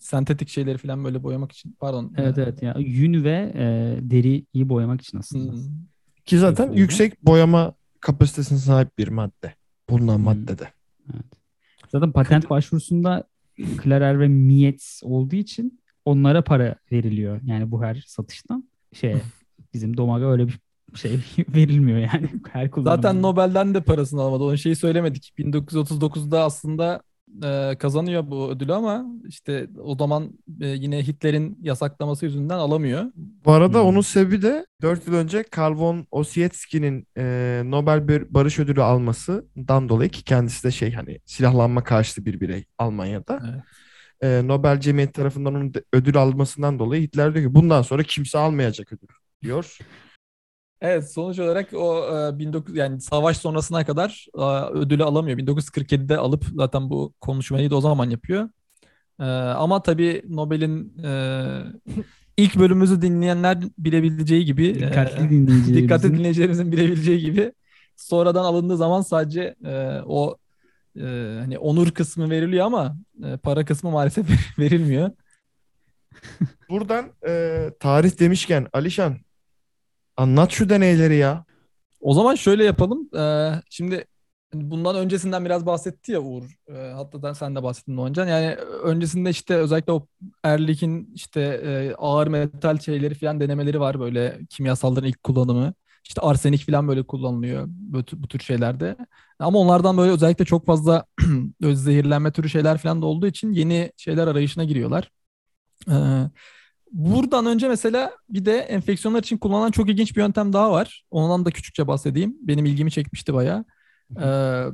sentetik 0.00 0.48
şeyleri 0.48 0.78
falan 0.78 1.04
böyle 1.04 1.22
boyamak 1.22 1.52
için. 1.52 1.76
Pardon. 1.80 2.12
Evet 2.16 2.38
evet 2.38 2.62
ya 2.62 2.74
yün 2.78 3.24
ve 3.24 3.52
e, 3.54 3.96
deriyi 4.10 4.46
boyamak 4.54 5.00
için 5.00 5.18
aslında. 5.18 5.52
hmm. 5.52 5.60
ki 6.24 6.38
zaten 6.38 6.54
Kesinlikle. 6.64 6.80
yüksek 6.80 7.26
boyama 7.26 7.74
kapasitesine 8.00 8.58
sahip 8.58 8.98
bir 8.98 9.08
madde. 9.08 9.54
Bulunan 9.90 10.16
Hmm. 10.16 10.24
maddede. 10.24 10.68
Zaten 11.92 12.12
patent 12.12 12.50
başvurusunda 12.50 13.24
Klarer 13.76 14.20
ve 14.20 14.28
Mietz 14.28 15.00
olduğu 15.04 15.36
için 15.36 15.80
onlara 16.04 16.44
para 16.44 16.76
veriliyor. 16.92 17.40
Yani 17.44 17.70
bu 17.70 17.82
her 17.84 18.04
satıştan 18.06 18.68
şeye 18.92 19.16
bizim 19.76 19.96
Domag'a 19.96 20.30
öyle 20.32 20.48
bir 20.48 20.58
şey 20.94 21.20
verilmiyor 21.54 21.98
yani 21.98 22.28
her. 22.52 22.70
Zaten 22.84 23.22
Nobel'den 23.22 23.74
de 23.74 23.80
parasını 23.80 24.20
almadı. 24.22 24.44
Onun 24.44 24.56
şeyi 24.56 24.76
söylemedik. 24.76 25.32
1939'da 25.38 26.44
aslında 26.44 27.02
e, 27.44 27.76
kazanıyor 27.78 28.30
bu 28.30 28.50
ödülü 28.50 28.72
ama 28.74 29.04
işte 29.28 29.66
o 29.82 29.96
zaman 29.98 30.38
e, 30.60 30.66
yine 30.68 31.06
Hitler'in 31.06 31.58
yasaklaması 31.62 32.24
yüzünden 32.24 32.58
alamıyor. 32.58 33.04
Bu 33.16 33.52
arada 33.52 33.80
Hmm. 33.80 33.86
onun 33.86 34.00
sebebi 34.00 34.42
de 34.42 34.66
4 34.82 35.06
yıl 35.06 35.14
önce 35.14 35.44
Carl 35.56 35.76
von 35.76 36.06
Ossietzky'nin 36.10 37.06
e, 37.18 37.62
Nobel 37.64 38.08
Bir- 38.08 38.34
Barış 38.34 38.58
Ödülü 38.58 38.82
almasından 38.82 39.88
dolayı 39.88 40.10
ki 40.10 40.24
kendisi 40.24 40.64
de 40.64 40.70
şey 40.70 40.92
hani 40.92 41.18
silahlanma 41.24 41.84
karşıtı 41.84 42.24
bir 42.26 42.40
birey 42.40 42.64
Almanya'da. 42.78 43.40
Evet. 43.52 43.62
E, 44.44 44.48
Nobel 44.48 44.80
Cemiyeti 44.80 45.12
tarafından 45.12 45.54
onun 45.54 45.72
ödül 45.92 46.16
almasından 46.16 46.78
dolayı 46.78 47.02
Hitler 47.02 47.34
diyor 47.34 47.46
ki 47.48 47.54
bundan 47.54 47.82
sonra 47.82 48.02
kimse 48.02 48.38
almayacak 48.38 48.92
ödül 48.92 49.08
diyor. 49.42 49.78
Evet 50.80 51.12
sonuç 51.12 51.38
olarak 51.38 51.72
o 51.74 52.06
e, 52.40 52.46
19 52.46 52.76
yani 52.76 53.00
savaş 53.00 53.36
sonrasına 53.36 53.86
kadar 53.86 54.26
e, 54.34 54.42
ödülü 54.78 55.04
alamıyor. 55.04 55.38
1947'de 55.38 56.16
alıp 56.16 56.44
zaten 56.54 56.90
bu 56.90 57.14
konuşmayı 57.20 57.70
da 57.70 57.76
o 57.76 57.80
zaman 57.80 58.10
yapıyor. 58.10 58.48
E, 59.20 59.24
ama 59.24 59.82
tabii 59.82 60.22
Nobel'in 60.28 60.98
e, 61.04 61.10
ilk 62.36 62.56
bölümümüzü 62.56 63.02
dinleyenler 63.02 63.58
bilebileceği 63.78 64.44
gibi 64.44 64.68
e, 64.68 64.74
dikkatli 64.74 65.18
dinleyicilerimizin 65.30 65.74
dikkatli 65.74 66.18
dinleyicilerimizin 66.18 66.72
bilebileceği 66.72 67.20
gibi 67.20 67.52
sonradan 67.96 68.44
alındığı 68.44 68.76
zaman 68.76 69.00
sadece 69.00 69.54
e, 69.64 70.00
o 70.06 70.36
e, 70.96 71.02
hani 71.40 71.58
onur 71.58 71.90
kısmı 71.90 72.30
veriliyor 72.30 72.66
ama 72.66 72.96
e, 73.24 73.36
para 73.36 73.64
kısmı 73.64 73.90
maalesef 73.90 74.26
verilmiyor. 74.58 75.10
Buradan 76.70 77.12
e, 77.28 77.70
tarih 77.80 78.20
demişken 78.20 78.66
Alişan 78.72 79.25
anlat 80.16 80.50
şu 80.50 80.68
deneyleri 80.68 81.16
ya. 81.16 81.44
O 82.00 82.14
zaman 82.14 82.34
şöyle 82.34 82.64
yapalım. 82.64 83.10
Ee, 83.16 83.52
şimdi 83.70 84.04
bundan 84.54 84.96
öncesinden 84.96 85.44
biraz 85.44 85.66
bahsetti 85.66 86.12
ya 86.12 86.20
Uğur. 86.22 86.44
Ee, 86.68 86.92
hatta 86.96 87.34
sen 87.34 87.56
de 87.56 87.62
bahsettin 87.62 87.96
Doğancan. 87.96 88.26
Yani 88.28 88.54
öncesinde 88.84 89.30
işte 89.30 89.56
özellikle 89.56 89.92
o 89.92 90.06
Erlik'in 90.44 91.12
işte 91.14 91.40
e, 91.42 91.94
ağır 91.98 92.26
metal 92.28 92.78
şeyleri 92.78 93.14
falan 93.14 93.40
denemeleri 93.40 93.80
var. 93.80 94.00
Böyle 94.00 94.40
kimyasalların 94.50 95.08
ilk 95.08 95.24
kullanımı. 95.24 95.74
İşte 96.08 96.20
arsenik 96.20 96.66
falan 96.66 96.88
böyle 96.88 97.02
kullanılıyor 97.02 97.64
bu, 97.68 98.02
bu 98.12 98.28
tür 98.28 98.40
şeylerde. 98.40 98.96
Ama 99.38 99.58
onlardan 99.58 99.98
böyle 99.98 100.12
özellikle 100.12 100.44
çok 100.44 100.66
fazla 100.66 101.06
böyle 101.62 101.76
zehirlenme 101.76 102.32
türü 102.32 102.48
şeyler 102.50 102.78
falan 102.78 103.02
da 103.02 103.06
olduğu 103.06 103.26
için 103.26 103.52
yeni 103.52 103.92
şeyler 103.96 104.26
arayışına 104.26 104.64
giriyorlar. 104.64 105.10
Ee, 105.90 105.94
buradan 106.96 107.46
önce 107.46 107.68
mesela 107.68 108.12
bir 108.28 108.44
de 108.44 108.58
enfeksiyonlar 108.58 109.22
için 109.22 109.38
kullanılan 109.38 109.70
çok 109.70 109.88
ilginç 109.90 110.16
bir 110.16 110.20
yöntem 110.20 110.52
daha 110.52 110.72
var. 110.72 111.04
Ondan 111.10 111.44
da 111.44 111.50
küçükçe 111.50 111.86
bahsedeyim. 111.86 112.36
Benim 112.40 112.66
ilgimi 112.66 112.90
çekmişti 112.90 113.34
bayağı. 113.34 113.64
Ee, 114.16 114.64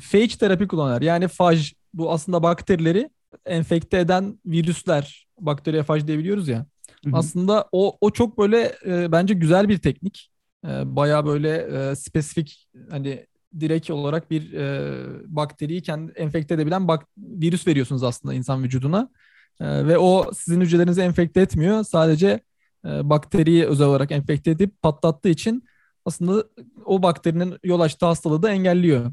phage 0.00 0.36
terapi 0.40 0.68
kullanıyorlar. 0.68 1.02
Yani 1.02 1.28
faj 1.28 1.72
bu 1.94 2.12
aslında 2.12 2.42
bakterileri 2.42 3.10
enfekte 3.46 3.98
eden 3.98 4.38
virüsler. 4.46 5.28
Bakteriye 5.40 5.82
faj 5.82 6.06
diyebiliyoruz 6.06 6.48
ya. 6.48 6.66
Hı 7.04 7.10
hı. 7.10 7.16
Aslında 7.16 7.68
o 7.72 7.98
o 8.00 8.10
çok 8.10 8.38
böyle 8.38 8.74
e, 8.86 9.12
bence 9.12 9.34
güzel 9.34 9.68
bir 9.68 9.78
teknik. 9.78 10.30
E, 10.64 10.96
bayağı 10.96 11.26
böyle 11.26 11.56
e, 11.56 11.96
spesifik 11.96 12.68
hani 12.90 13.26
direkt 13.60 13.90
olarak 13.90 14.30
bir 14.30 14.52
e, 14.52 14.94
bakteriyi 15.26 15.82
kendi 15.82 16.12
enfekte 16.12 16.54
edebilen 16.54 16.88
bak 16.88 17.06
virüs 17.18 17.66
veriyorsunuz 17.66 18.02
aslında 18.02 18.34
insan 18.34 18.64
vücuduna. 18.64 19.10
E, 19.60 19.86
ve 19.86 19.98
o 19.98 20.32
sizin 20.34 20.60
hücrelerinizi 20.60 21.00
enfekte 21.00 21.40
etmiyor. 21.40 21.84
Sadece 21.84 22.40
e, 22.84 23.10
bakteriyi 23.10 23.66
özel 23.66 23.86
olarak 23.86 24.12
enfekte 24.12 24.50
edip 24.50 24.82
patlattığı 24.82 25.28
için 25.28 25.64
aslında 26.04 26.44
o 26.84 27.02
bakterinin 27.02 27.58
yol 27.64 27.80
açtığı 27.80 28.06
hastalığı 28.06 28.42
da 28.42 28.50
engelliyor. 28.50 29.12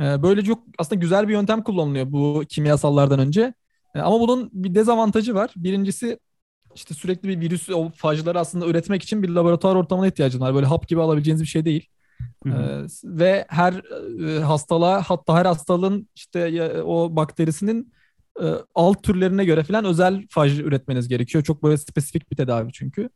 E, 0.00 0.22
böyle 0.22 0.42
çok 0.42 0.62
aslında 0.78 1.00
güzel 1.00 1.28
bir 1.28 1.32
yöntem 1.32 1.62
kullanılıyor 1.62 2.12
bu 2.12 2.42
kimyasallardan 2.48 3.18
önce. 3.18 3.54
E, 3.94 4.00
ama 4.00 4.20
bunun 4.20 4.50
bir 4.52 4.74
dezavantajı 4.74 5.34
var. 5.34 5.50
Birincisi 5.56 6.18
işte 6.74 6.94
sürekli 6.94 7.28
bir 7.28 7.40
virüs 7.40 7.70
o 7.70 7.90
fajları 7.90 8.40
aslında 8.40 8.66
üretmek 8.66 9.02
için 9.02 9.22
bir 9.22 9.28
laboratuvar 9.28 9.76
ortamına 9.76 10.06
ihtiyacın 10.06 10.40
var. 10.40 10.54
Böyle 10.54 10.66
hap 10.66 10.88
gibi 10.88 11.00
alabileceğiniz 11.00 11.42
bir 11.42 11.46
şey 11.46 11.64
değil. 11.64 11.88
Hı 12.44 12.50
hı. 12.50 12.54
Ee, 12.54 12.86
ve 13.04 13.44
her 13.48 13.74
e, 14.26 14.40
hastalığa 14.40 15.02
hatta 15.02 15.36
her 15.36 15.46
hastalığın 15.46 16.08
işte 16.14 16.62
o 16.82 17.16
bakterisinin 17.16 17.92
e, 18.42 18.46
alt 18.74 19.02
türlerine 19.02 19.44
göre 19.44 19.64
falan 19.64 19.84
özel 19.84 20.26
faj 20.30 20.60
üretmeniz 20.60 21.08
gerekiyor. 21.08 21.44
Çok 21.44 21.62
böyle 21.62 21.76
spesifik 21.76 22.30
bir 22.30 22.36
tedavi 22.36 22.72
çünkü. 22.72 23.08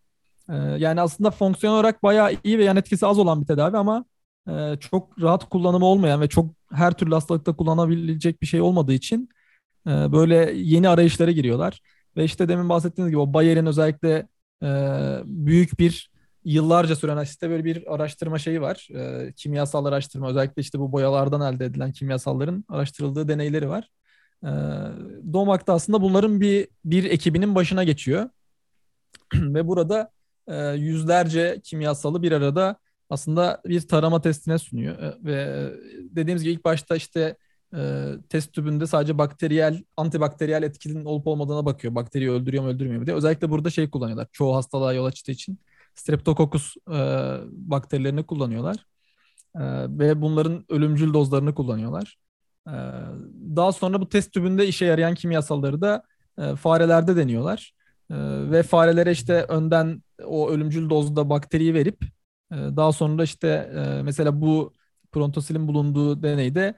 Ee, 0.51 0.55
yani 0.57 1.01
aslında 1.01 1.31
fonksiyon 1.31 1.75
olarak 1.75 2.03
bayağı 2.03 2.33
iyi 2.45 2.59
ve 2.59 2.65
yan 2.65 2.77
etkisi 2.77 3.07
az 3.07 3.19
olan 3.19 3.41
bir 3.41 3.47
tedavi 3.47 3.77
ama 3.77 4.05
e, 4.49 4.77
çok 4.81 5.23
rahat 5.23 5.49
kullanımı 5.49 5.87
olmayan 5.87 6.21
ve 6.21 6.29
çok 6.29 6.51
her 6.73 6.93
türlü 6.93 7.15
hastalıkta 7.15 7.57
kullanabilecek 7.57 8.43
bir 8.43 8.47
şey 8.47 8.61
olmadığı 8.61 8.93
için 8.93 9.29
e, 9.87 9.91
böyle 9.91 10.53
yeni 10.55 10.89
arayışlara 10.89 11.31
giriyorlar. 11.31 11.81
Ve 12.17 12.25
işte 12.25 12.49
demin 12.49 12.69
bahsettiğiniz 12.69 13.11
gibi 13.11 13.21
o 13.21 13.35
Bayer'in 13.35 13.67
özellikle 13.67 14.29
e, 14.63 14.69
büyük 15.25 15.79
bir 15.79 16.11
yıllarca 16.45 16.97
süren 16.97 17.25
işte 17.25 17.51
böyle 17.51 17.65
bir 17.65 17.95
araştırma 17.95 18.39
şeyi 18.39 18.61
var. 18.61 18.89
E, 18.95 19.33
kimyasal 19.33 19.85
araştırma 19.85 20.29
özellikle 20.29 20.63
işte 20.63 20.79
bu 20.79 20.93
boyalardan 20.93 21.55
elde 21.55 21.65
edilen 21.65 21.93
kimyasalların 21.93 22.65
araştırıldığı 22.69 23.29
deneyleri 23.29 23.69
var. 23.69 23.91
E, 24.45 24.51
Domak 25.33 25.67
da 25.67 25.73
aslında 25.73 26.03
bunların 26.03 26.41
bir 26.41 26.69
bir 26.85 27.05
ekibinin 27.05 27.55
başına 27.55 27.85
geçiyor. 27.85 28.29
Ve 29.35 29.67
burada 29.67 30.13
e, 30.47 30.57
yüzlerce 30.71 31.61
kimyasalı 31.65 32.23
bir 32.23 32.33
arada 32.33 32.77
aslında 33.11 33.61
bir 33.67 33.89
tarama 33.89 34.21
testine 34.21 34.59
sunuyor. 34.59 34.99
E, 34.99 35.17
ve 35.25 35.35
e, 35.35 36.17
dediğimiz 36.17 36.43
gibi 36.43 36.53
ilk 36.53 36.65
başta 36.65 36.97
işte 36.97 37.37
e, 37.75 38.13
test 38.29 38.53
tübünde 38.53 38.87
sadece 38.87 39.19
bakteriyel, 39.19 39.85
antibakteriyel 39.97 40.63
etkinin 40.63 41.05
olup 41.05 41.27
olmadığına 41.27 41.67
bakıyor. 41.67 41.95
Bakteriyi 41.95 42.31
öldürüyor 42.31 42.63
mu 42.63 42.69
öldürmüyor 42.69 43.01
mu 43.01 43.07
diye. 43.07 43.17
Özellikle 43.17 43.51
burada 43.51 43.71
şey 43.71 43.91
kullanıyorlar. 43.91 44.29
Çoğu 44.33 44.57
hastalığa 44.57 44.93
yol 44.93 45.05
açtığı 45.05 45.33
için 45.33 45.59
Streptococcus 45.95 46.77
e, 46.77 46.99
bakterilerini 47.51 48.27
kullanıyorlar. 48.27 48.77
E, 49.55 49.61
ve 49.99 50.23
bunların 50.23 50.65
ölümcül 50.69 51.15
dozlarını 51.15 51.55
kullanıyorlar. 51.55 52.19
E, 52.67 52.73
daha 53.57 53.73
sonra 53.73 54.01
bu 54.01 54.09
test 54.09 54.33
tübünde 54.33 54.67
işe 54.67 54.85
yarayan 54.85 55.15
kimyasalları 55.15 55.81
da 55.81 56.03
e, 56.39 56.57
farelerde 56.57 57.17
deniyorlar. 57.17 57.73
E, 58.11 58.15
ve 58.51 58.63
farelere 58.63 59.11
işte 59.11 59.43
önden 59.49 60.03
o 60.25 60.51
ölümcül 60.51 60.91
dozda 60.91 61.31
bakteriyi 61.31 61.75
verip 61.75 62.05
e, 62.53 62.57
daha 62.57 62.93
sonra 62.93 63.25
işte 63.25 63.49
e, 63.77 64.03
mesela 64.03 64.41
bu 64.41 64.73
prontosilin 65.13 65.69
bulunduğu 65.69 66.23
deneyde 66.23 66.75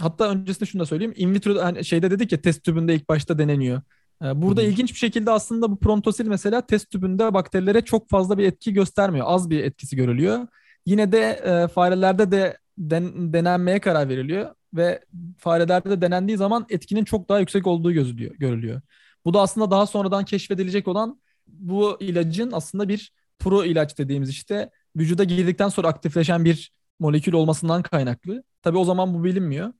hatta 0.00 0.30
öncesinde 0.30 0.66
şunu 0.66 0.82
da 0.82 0.86
söyleyeyim. 0.86 1.14
In 1.16 1.34
vitro 1.34 1.62
hani 1.62 1.84
şeyde 1.84 2.10
dedik 2.10 2.32
ya 2.32 2.40
test 2.40 2.64
tübünde 2.64 2.94
ilk 2.94 3.08
başta 3.08 3.38
deneniyor. 3.38 3.82
Ee, 4.22 4.42
Burada 4.42 4.60
hı. 4.60 4.64
ilginç 4.66 4.90
bir 4.92 4.98
şekilde 4.98 5.30
aslında 5.30 5.70
bu 5.70 5.78
prontosil 5.78 6.26
mesela 6.26 6.66
test 6.66 6.90
tübünde 6.90 7.34
bakterilere 7.34 7.80
çok 7.80 8.08
fazla 8.10 8.38
bir 8.38 8.44
etki 8.44 8.72
göstermiyor. 8.72 9.26
Az 9.28 9.50
bir 9.50 9.64
etkisi 9.64 9.96
görülüyor. 9.96 10.46
Yine 10.86 11.12
de 11.12 11.20
e, 11.44 11.68
farelerde 11.68 12.30
de 12.30 12.58
den- 12.78 13.32
denenmeye 13.32 13.80
karar 13.80 14.08
veriliyor 14.08 14.54
ve 14.74 15.04
farelerde 15.38 15.90
de 15.90 16.00
denendiği 16.00 16.38
zaman 16.38 16.66
etkinin 16.68 17.04
çok 17.04 17.28
daha 17.28 17.40
yüksek 17.40 17.66
olduğu 17.66 17.92
gözülüyor, 17.92 18.34
görülüyor. 18.34 18.80
Bu 19.24 19.34
da 19.34 19.40
aslında 19.40 19.70
daha 19.70 19.86
sonradan 19.86 20.24
keşfedilecek 20.24 20.88
olan 20.88 21.20
bu 21.46 21.96
ilacın 22.00 22.50
aslında 22.52 22.88
bir 22.88 23.12
pro 23.38 23.64
ilaç 23.64 23.98
dediğimiz 23.98 24.30
işte 24.30 24.70
vücuda 24.96 25.24
girdikten 25.24 25.68
sonra 25.68 25.88
aktifleşen 25.88 26.44
bir 26.44 26.72
molekül 27.00 27.32
olmasından 27.32 27.82
kaynaklı. 27.82 28.42
Tabii 28.62 28.78
o 28.78 28.84
zaman 28.84 29.14
bu 29.14 29.24
bilinmiyor. 29.24 29.72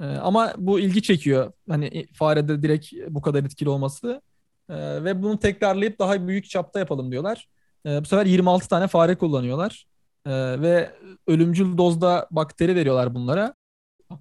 Ee, 0.00 0.04
ama 0.04 0.52
bu 0.58 0.80
ilgi 0.80 1.02
çekiyor. 1.02 1.52
Hani 1.68 2.06
farede 2.14 2.62
direkt 2.62 2.92
bu 3.08 3.22
kadar 3.22 3.44
etkili 3.44 3.68
olması. 3.68 4.22
Ee, 4.70 5.04
ve 5.04 5.22
bunu 5.22 5.38
tekrarlayıp 5.38 5.98
daha 5.98 6.28
büyük 6.28 6.50
çapta 6.50 6.78
yapalım 6.78 7.12
diyorlar. 7.12 7.48
Ee, 7.86 8.00
bu 8.00 8.04
sefer 8.04 8.26
26 8.26 8.68
tane 8.68 8.86
fare 8.88 9.14
kullanıyorlar. 9.16 9.86
Ee, 10.26 10.30
ve 10.60 10.90
ölümcül 11.26 11.76
dozda 11.78 12.28
bakteri 12.30 12.76
veriyorlar 12.76 13.14
bunlara. 13.14 13.54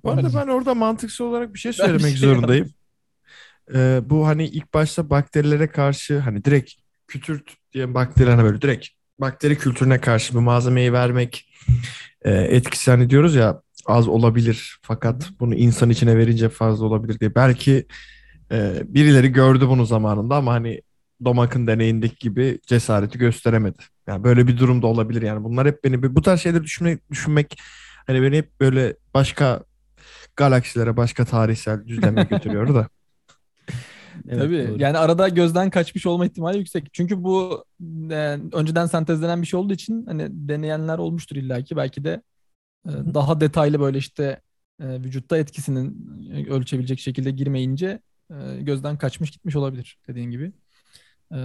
Bu 0.03 0.11
arada 0.11 0.33
ben 0.33 0.47
orada 0.47 0.75
mantıksal 0.75 1.25
olarak 1.25 1.53
bir 1.53 1.59
şey 1.59 1.73
söylemek 1.73 2.01
şey 2.01 2.17
zorundayım. 2.17 2.69
Ee, 3.73 4.01
bu 4.05 4.27
hani 4.27 4.45
ilk 4.45 4.73
başta 4.73 5.09
bakterilere 5.09 5.67
karşı 5.67 6.19
hani 6.19 6.45
direkt 6.45 6.71
kütürt 7.07 7.55
diye 7.73 7.93
bakterilerine 7.93 8.43
böyle 8.43 8.61
direkt 8.61 8.87
bakteri 9.19 9.57
kültürüne 9.57 10.01
karşı 10.01 10.33
bir 10.33 10.39
malzemeyi 10.39 10.93
vermek 10.93 11.53
e, 12.21 12.31
etkisi 12.31 12.91
hani 12.91 13.09
diyoruz 13.09 13.35
ya 13.35 13.61
az 13.85 14.07
olabilir 14.07 14.79
fakat 14.81 15.29
bunu 15.39 15.55
insan 15.55 15.89
içine 15.89 16.17
verince 16.17 16.49
fazla 16.49 16.85
olabilir 16.85 17.19
diye. 17.19 17.35
Belki 17.35 17.85
e, 18.51 18.83
birileri 18.85 19.31
gördü 19.31 19.67
bunu 19.67 19.85
zamanında 19.85 20.35
ama 20.35 20.53
hani 20.53 20.81
Domak'ın 21.25 21.67
deneyindeki 21.67 22.15
gibi 22.19 22.59
cesareti 22.67 23.17
gösteremedi. 23.17 23.83
Yani 24.07 24.23
böyle 24.23 24.47
bir 24.47 24.57
durum 24.57 24.81
da 24.81 24.87
olabilir 24.87 25.21
yani. 25.21 25.43
Bunlar 25.43 25.67
hep 25.67 25.83
beni 25.83 26.15
bu 26.15 26.21
tarz 26.21 26.41
şeyleri 26.41 26.63
düşünmek, 26.63 27.11
düşünmek 27.11 27.59
hani 28.07 28.21
beni 28.21 28.37
hep 28.37 28.59
böyle 28.59 28.95
başka 29.13 29.63
galaksilere, 30.41 30.97
başka 30.97 31.25
tarihsel 31.25 31.87
düzleme 31.87 32.23
götürüyor 32.29 32.75
da. 32.75 32.87
Evet, 34.29 34.39
Tabii. 34.39 34.67
doğru. 34.69 34.81
Yani 34.81 34.97
arada 34.97 35.29
gözden 35.29 35.69
kaçmış 35.69 36.05
olma 36.05 36.25
ihtimali 36.25 36.57
yüksek. 36.57 36.93
Çünkü 36.93 37.23
bu 37.23 37.65
e, 38.11 38.39
önceden 38.53 38.85
sentezlenen 38.85 39.41
bir 39.41 39.47
şey 39.47 39.59
olduğu 39.59 39.73
için 39.73 40.05
hani 40.05 40.27
deneyenler 40.31 40.97
olmuştur 40.97 41.35
illaki. 41.35 41.75
Belki 41.75 42.03
de 42.03 42.21
e, 42.85 42.91
daha 43.13 43.41
detaylı 43.41 43.79
böyle 43.79 43.97
işte 43.97 44.41
e, 44.79 44.85
vücutta 45.03 45.37
etkisinin 45.37 46.17
e, 46.33 46.49
ölçebilecek 46.49 46.99
şekilde 46.99 47.31
girmeyince 47.31 47.99
e, 48.31 48.61
gözden 48.61 48.97
kaçmış 48.97 49.31
gitmiş 49.31 49.55
olabilir 49.55 49.97
dediğin 50.07 50.31
gibi. 50.31 50.51
E, 51.31 51.37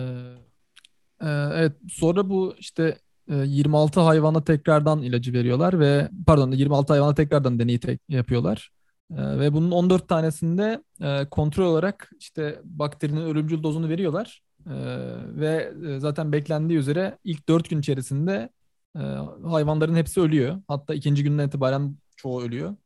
e, 1.20 1.28
evet 1.54 1.72
sonra 1.88 2.28
bu 2.28 2.54
işte 2.58 2.98
e, 3.28 3.34
26 3.36 4.00
hayvana 4.00 4.44
tekrardan 4.44 5.02
ilacı 5.02 5.32
veriyorlar 5.32 5.80
ve 5.80 6.08
pardon 6.26 6.50
26 6.52 6.92
hayvana 6.92 7.14
tekrardan 7.14 7.58
deneyi 7.58 7.80
tek- 7.80 8.00
yapıyorlar. 8.08 8.75
Ee, 9.10 9.38
ve 9.38 9.52
bunun 9.52 9.70
14 9.70 10.08
tanesinde 10.08 10.82
e, 11.02 11.26
kontrol 11.30 11.64
olarak 11.64 12.10
işte 12.18 12.60
bakterinin 12.64 13.20
ölümcül 13.20 13.62
dozunu 13.62 13.88
veriyorlar. 13.88 14.42
Ee, 14.66 14.72
ve 15.26 15.72
e, 15.88 16.00
zaten 16.00 16.32
beklendiği 16.32 16.78
üzere 16.78 17.18
ilk 17.24 17.48
4 17.48 17.70
gün 17.70 17.78
içerisinde 17.78 18.48
e, 18.96 19.00
hayvanların 19.44 19.94
hepsi 19.94 20.20
ölüyor. 20.20 20.62
Hatta 20.68 20.94
ikinci 20.94 21.24
günden 21.24 21.48
itibaren 21.48 21.96
çoğu 22.16 22.42
ölüyor. 22.42 22.76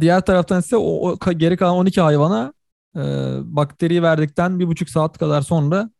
Diğer 0.00 0.20
taraftan 0.20 0.60
ise 0.60 0.76
o, 0.76 1.10
o 1.10 1.32
geri 1.32 1.56
kalan 1.56 1.76
12 1.76 2.00
hayvana 2.00 2.52
e, 2.96 3.00
bakteriyi 3.44 4.02
verdikten 4.02 4.60
bir 4.60 4.66
buçuk 4.66 4.90
saat 4.90 5.18
kadar 5.18 5.42
sonra 5.42 5.90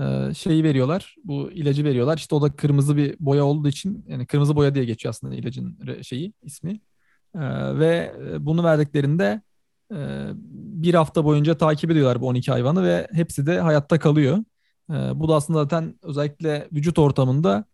e, 0.00 0.34
şeyi 0.34 0.64
veriyorlar. 0.64 1.16
Bu 1.24 1.50
ilacı 1.50 1.84
veriyorlar. 1.84 2.18
İşte 2.18 2.34
o 2.34 2.42
da 2.42 2.56
kırmızı 2.56 2.96
bir 2.96 3.16
boya 3.20 3.44
olduğu 3.44 3.68
için 3.68 4.04
yani 4.08 4.26
kırmızı 4.26 4.56
boya 4.56 4.74
diye 4.74 4.84
geçiyor 4.84 5.10
aslında 5.10 5.34
ilacın 5.34 5.78
şeyi 6.02 6.32
ismi. 6.42 6.80
Ee, 7.34 7.78
ve 7.78 8.14
e, 8.20 8.46
bunu 8.46 8.64
verdiklerinde 8.64 9.42
e, 9.92 10.30
bir 10.84 10.94
hafta 10.94 11.24
boyunca 11.24 11.58
takip 11.58 11.90
ediyorlar 11.90 12.20
bu 12.20 12.26
12 12.26 12.50
hayvanı 12.50 12.84
ve 12.84 13.08
hepsi 13.12 13.46
de 13.46 13.60
hayatta 13.60 13.98
kalıyor. 13.98 14.38
Ee, 14.90 14.94
bu 15.14 15.28
da 15.28 15.34
aslında 15.34 15.62
zaten 15.62 15.98
özellikle 16.02 16.68
vücut 16.72 16.98
ortamında 16.98 17.64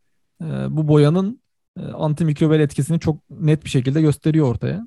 e, 0.42 0.46
bu 0.70 0.88
boyanın 0.88 1.40
e, 1.78 1.82
antimikrobel 1.82 2.60
etkisini 2.60 3.00
çok 3.00 3.30
net 3.30 3.64
bir 3.64 3.70
şekilde 3.70 4.00
gösteriyor 4.00 4.46
ortaya. 4.46 4.86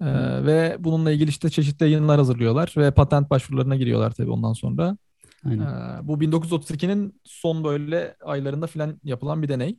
Ee, 0.00 0.06
ve 0.46 0.76
bununla 0.78 1.10
ilgili 1.10 1.28
işte 1.28 1.50
çeşitli 1.50 1.84
yayınlar 1.84 2.18
hazırlıyorlar 2.18 2.74
ve 2.76 2.90
patent 2.90 3.30
başvurularına 3.30 3.76
giriyorlar 3.76 4.10
tabii 4.10 4.30
ondan 4.30 4.52
sonra. 4.52 4.96
Aynen. 5.44 5.62
Ee, 5.62 6.08
bu 6.08 6.20
1932'nin 6.20 7.20
son 7.24 7.64
böyle 7.64 8.16
aylarında 8.24 8.66
filan 8.66 9.00
yapılan 9.04 9.42
bir 9.42 9.48
deney. 9.48 9.78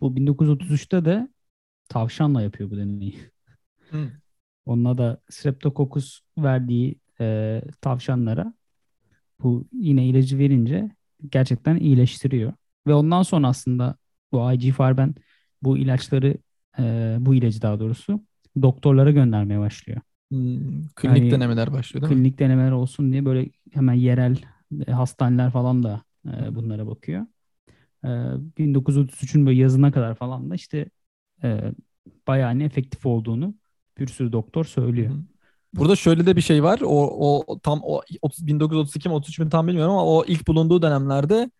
Bu 0.00 0.16
1933'te 0.16 1.04
de 1.04 1.28
tavşanla 1.90 2.42
yapıyor 2.42 2.70
bu 2.70 2.76
deneyi. 2.76 3.14
Hı. 3.90 4.10
Onunla 4.66 4.98
da 4.98 5.20
Streptococcus 5.30 6.20
verdiği 6.38 6.98
e, 7.20 7.62
tavşanlara 7.80 8.54
bu 9.42 9.68
yine 9.72 10.06
ilacı 10.06 10.38
verince 10.38 10.90
gerçekten 11.30 11.76
iyileştiriyor. 11.76 12.52
Ve 12.86 12.94
ondan 12.94 13.22
sonra 13.22 13.48
aslında 13.48 13.96
bu 14.32 14.52
IG 14.52 14.72
Farben 14.72 15.14
bu 15.62 15.78
ilaçları 15.78 16.36
e, 16.78 17.16
bu 17.20 17.34
ilacı 17.34 17.62
daha 17.62 17.80
doğrusu 17.80 18.24
doktorlara 18.62 19.10
göndermeye 19.10 19.60
başlıyor. 19.60 20.00
Hmm, 20.30 20.88
klinik 20.96 21.18
Yani 21.18 21.30
denemeler 21.30 21.72
başlıyor 21.72 22.02
değil 22.02 22.12
mi? 22.12 22.18
Klinik 22.18 22.38
denemeler 22.38 22.72
olsun 22.72 23.12
diye 23.12 23.24
böyle 23.24 23.50
hemen 23.72 23.94
yerel 23.94 24.36
e, 24.86 24.92
hastaneler 24.92 25.50
falan 25.50 25.82
da 25.82 26.02
e, 26.26 26.54
bunlara 26.54 26.86
bakıyor. 26.86 27.26
E, 28.04 28.08
1933'ün 28.58 29.46
böyle 29.46 29.60
yazına 29.60 29.92
kadar 29.92 30.14
falan 30.14 30.50
da 30.50 30.54
işte 30.54 30.90
e, 31.44 31.72
bayağı 32.26 32.48
hani 32.48 32.64
efektif 32.64 33.06
olduğunu 33.06 33.54
bir 33.98 34.06
sürü 34.06 34.32
doktor 34.32 34.64
söylüyor. 34.64 35.14
Burada 35.74 35.96
şöyle 35.96 36.26
de 36.26 36.36
bir 36.36 36.40
şey 36.40 36.62
var. 36.62 36.80
O, 36.84 37.46
o 37.46 37.58
tam 37.60 37.80
o 37.82 38.02
30 38.22 38.46
1932 38.46 39.08
mi 39.08 39.14
33 39.14 39.38
mi 39.38 39.50
tam 39.50 39.68
bilmiyorum 39.68 39.92
ama 39.92 40.04
o 40.04 40.24
ilk 40.24 40.48
bulunduğu 40.48 40.82
dönemlerde 40.82 41.50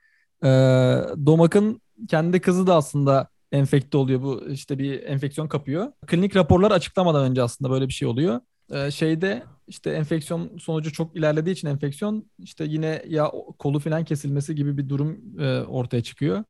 e, 0.44 0.48
Domak'ın 1.26 1.80
kendi 2.08 2.40
kızı 2.40 2.66
da 2.66 2.74
aslında 2.74 3.28
enfekte 3.52 3.96
oluyor. 3.98 4.22
Bu 4.22 4.48
işte 4.50 4.78
bir 4.78 5.02
enfeksiyon 5.02 5.48
kapıyor. 5.48 5.92
Klinik 6.06 6.36
raporlar 6.36 6.70
açıklamadan 6.70 7.30
önce 7.30 7.42
aslında 7.42 7.70
böyle 7.70 7.88
bir 7.88 7.92
şey 7.92 8.08
oluyor. 8.08 8.40
E, 8.70 8.90
şeyde 8.90 9.42
işte 9.66 9.90
enfeksiyon 9.90 10.58
sonucu 10.58 10.92
çok 10.92 11.16
ilerlediği 11.16 11.52
için 11.52 11.68
enfeksiyon 11.68 12.30
işte 12.38 12.64
yine 12.64 13.02
ya 13.08 13.32
kolu 13.58 13.78
falan 13.78 14.04
kesilmesi 14.04 14.54
gibi 14.54 14.78
bir 14.78 14.88
durum 14.88 15.40
e, 15.40 15.60
ortaya 15.60 16.02
çıkıyor. 16.02 16.44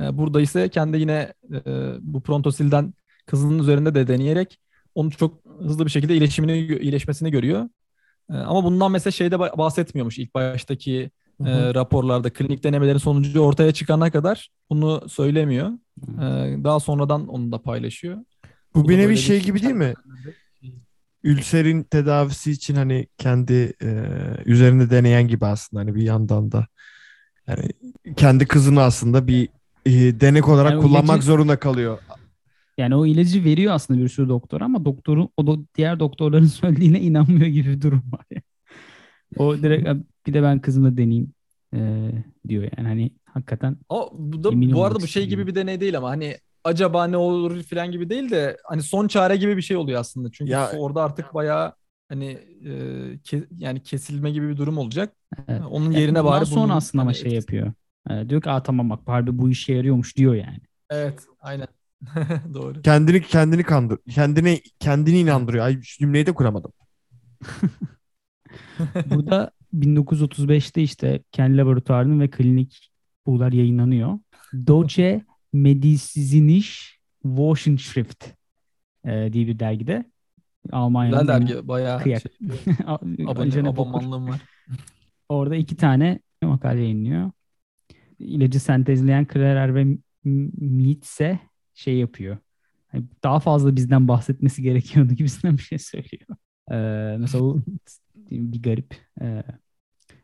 E, 0.00 0.18
burada 0.18 0.40
ise 0.40 0.68
kendi 0.68 0.98
yine 0.98 1.34
e, 1.66 1.92
bu 2.00 2.20
prontosilden 2.20 2.94
kızının 3.26 3.58
üzerinde 3.58 3.94
de 3.94 4.06
deneyerek 4.06 4.58
onu 4.94 5.10
çok 5.10 5.44
hızlı 5.58 5.84
bir 5.86 5.90
şekilde 5.90 6.12
iyileşimini 6.14 6.58
iyileşmesini 6.58 7.30
görüyor. 7.30 7.68
E, 8.30 8.34
ama 8.34 8.64
bundan 8.64 8.92
mesela 8.92 9.12
şeyde 9.12 9.34
ba- 9.34 9.58
bahsetmiyormuş 9.58 10.18
ilk 10.18 10.34
baştaki 10.34 11.10
Hı 11.40 11.44
hı. 11.44 11.48
e, 11.48 11.74
raporlarda 11.74 12.30
klinik 12.30 12.64
denemelerin 12.64 12.98
sonucu 12.98 13.40
ortaya 13.40 13.72
çıkana 13.72 14.10
kadar 14.10 14.50
bunu 14.70 15.08
söylemiyor. 15.08 15.70
E, 16.02 16.24
daha 16.64 16.80
sonradan 16.80 17.28
onu 17.28 17.52
da 17.52 17.62
paylaşıyor. 17.62 18.18
Bu 18.74 18.84
da 18.84 18.88
bir 18.88 18.98
nevi 18.98 19.16
şey 19.18 19.42
gibi 19.42 19.62
değil 19.62 19.74
mi? 19.74 19.94
Ülserin 21.22 21.82
tedavisi 21.82 22.50
için 22.50 22.74
hani 22.74 23.06
kendi 23.18 23.72
e, 23.82 24.08
üzerinde 24.44 24.90
deneyen 24.90 25.28
gibi 25.28 25.46
aslında 25.46 25.80
hani 25.80 25.94
bir 25.94 26.02
yandan 26.02 26.52
da 26.52 26.66
yani 27.46 27.68
kendi 28.16 28.46
kızını 28.46 28.82
aslında 28.82 29.26
bir 29.26 29.48
e, 29.86 29.90
denek 30.20 30.48
olarak 30.48 30.70
Yani 30.72 30.78
o 30.78 30.82
kullanmak 30.82 31.16
ilacı- 31.16 31.26
zorunda 31.26 31.58
kalıyor. 31.58 31.98
Yani 32.78 32.96
o 32.96 33.06
ilacı 33.06 33.44
veriyor 33.44 33.72
aslında 33.74 34.00
bir 34.00 34.08
sürü 34.08 34.28
doktor 34.28 34.60
ama 34.60 34.84
doktorun 34.84 35.28
o 35.36 35.46
da 35.46 35.52
diğer 35.76 36.00
doktorların 36.00 36.46
söylediğine 36.60 37.00
inanmıyor 37.00 37.46
gibi 37.46 37.68
bir 37.68 37.80
durum 37.82 38.02
var. 38.12 38.24
Yani. 38.30 38.42
O 39.38 39.56
direkt 39.58 39.88
bir 40.26 40.34
de 40.34 40.42
ben 40.42 40.58
kızımla 40.60 40.96
deneyeyim 40.96 41.32
e, 41.74 42.10
diyor 42.48 42.62
yani 42.62 42.88
hani 42.88 43.10
hakikaten 43.24 43.76
Ama 43.88 44.08
bu 44.12 44.44
da 44.44 44.72
bu 44.74 44.84
arada 44.84 45.00
bu 45.00 45.06
şey 45.06 45.26
gibi 45.26 45.46
bir 45.46 45.54
deney 45.54 45.80
değil 45.80 45.98
ama 45.98 46.10
hani 46.10 46.36
acaba 46.64 47.06
ne 47.06 47.16
olur 47.16 47.62
falan 47.62 47.90
gibi 47.90 48.10
değil 48.10 48.30
de 48.30 48.56
hani 48.64 48.82
son 48.82 49.08
çare 49.08 49.36
gibi 49.36 49.56
bir 49.56 49.62
şey 49.62 49.76
oluyor 49.76 50.00
aslında. 50.00 50.28
Çünkü 50.32 50.52
Ya- 50.52 50.70
orada 50.76 51.02
artık 51.02 51.34
bayağı 51.34 51.72
hani 52.08 52.26
e, 52.64 52.70
ke- 53.14 53.46
yani 53.58 53.82
kesilme 53.82 54.30
gibi 54.30 54.48
bir 54.48 54.56
durum 54.56 54.78
olacak. 54.78 55.12
Evet. 55.48 55.62
Onun 55.70 55.84
Yani 55.90 56.00
yerine 56.00 56.24
bari 56.24 56.46
sonra 56.46 56.64
bunun 56.64 56.74
aslında 56.76 57.02
ama 57.02 57.08
hani 57.10 57.16
şey 57.16 57.24
etkisi- 57.32 57.34
yapıyor. 57.36 57.72
E, 58.10 58.28
diyor 58.28 58.42
ki 58.42 58.50
Aa, 58.50 58.62
tamam 58.62 58.90
bak 58.90 59.00
harbi 59.06 59.38
bu 59.38 59.50
işe 59.50 59.74
yarıyormuş 59.74 60.16
diyor 60.16 60.34
yani. 60.34 60.60
Evet, 60.90 61.26
aynen. 61.40 61.66
Doğru. 62.54 62.82
Kendini 62.82 63.22
kendini 63.22 63.62
kandır. 63.62 63.98
Kendine 64.10 64.60
kendini 64.78 65.18
inandırıyor. 65.18 65.64
Ay 65.64 65.82
şu 65.82 65.98
cümleyi 65.98 66.26
de 66.26 66.32
kuramadım. 66.34 66.72
Burada 69.06 69.50
1935'te 69.74 70.82
işte 70.82 71.22
kendi 71.32 71.56
laboratuvarının 71.56 72.20
ve 72.20 72.30
klinik 72.30 72.90
bulgular 73.26 73.52
yayınlanıyor. 73.52 74.18
Deutsche 74.52 75.24
Medizinische 75.52 76.94
Wochenschrift 77.22 78.24
e, 79.04 79.32
diye 79.32 79.46
bir 79.46 79.58
dergide. 79.58 80.04
Almanya'nın 80.72 81.20
Güzel 81.20 81.34
dergi 81.34 81.68
bayağı 81.68 82.02
kıyak. 82.02 82.22
şey, 82.22 82.32
Abone, 82.86 83.30
abone, 83.30 83.68
abonmanlığım 83.68 84.28
var. 84.28 84.40
Orada 85.28 85.56
iki 85.56 85.76
tane 85.76 86.20
makale 86.42 86.80
yayınlıyor. 86.80 87.30
İlacı 88.24 88.60
sentezleyen 88.60 89.26
Krerer 89.26 89.74
ve 89.74 89.98
Mietze 90.24 91.38
şey 91.74 91.98
yapıyor. 91.98 92.36
Hani 92.88 93.04
daha 93.24 93.40
fazla 93.40 93.76
bizden 93.76 94.08
bahsetmesi 94.08 94.62
gerekiyordu 94.62 95.14
gibisinden 95.14 95.56
bir 95.56 95.62
şey 95.62 95.78
söylüyor. 95.78 96.36
Ee, 96.70 97.16
mesela 97.18 97.44
o 97.44 97.58
bir 98.30 98.62
garip. 98.62 98.96
Ee, 99.20 99.42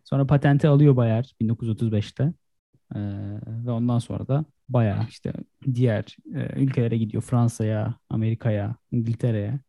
sonra 0.05 0.27
patenti 0.27 0.69
alıyor 0.69 0.97
Bayer 0.97 1.35
1935'te. 1.41 2.33
Ee, 2.95 3.01
ve 3.47 3.71
ondan 3.71 3.99
sonra 3.99 4.29
da 4.29 4.45
bayağı 4.69 5.07
işte 5.09 5.33
diğer 5.75 6.17
e, 6.35 6.61
ülkelere 6.63 6.99
gidiyor. 6.99 7.23
Fransa'ya, 7.23 7.95
Amerika'ya, 8.11 8.77
İngiltere'ye. 8.93 9.61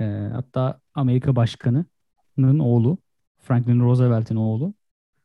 Ee, 0.00 0.04
hatta 0.32 0.80
Amerika 0.94 1.36
Başkanı'nın 1.36 2.58
oğlu, 2.58 2.98
Franklin 3.38 3.80
Roosevelt'in 3.80 4.36
oğlu 4.36 4.74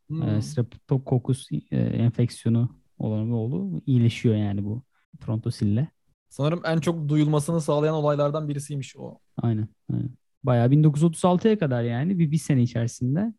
Hmm. 0.07 0.23
e, 0.23 0.41
Streptococcus 0.41 1.47
e, 1.71 1.77
enfeksiyonu 1.77 2.69
olan 2.97 3.27
bir 3.27 3.33
oğlu 3.33 3.81
iyileşiyor 3.85 4.35
yani 4.35 4.65
bu 4.65 4.83
frontosille. 5.19 5.87
Sanırım 6.29 6.61
en 6.65 6.79
çok 6.79 7.09
duyulmasını 7.09 7.61
sağlayan 7.61 7.95
olaylardan 7.95 8.49
birisiymiş 8.49 8.95
o. 8.97 9.19
Aynen. 9.37 9.67
aynen. 9.93 10.09
Bayağı 10.43 10.71
1936'ya 10.71 11.59
kadar 11.59 11.83
yani 11.83 12.19
bir, 12.19 12.31
bir 12.31 12.37
sene 12.37 12.61
içerisinde 12.61 13.33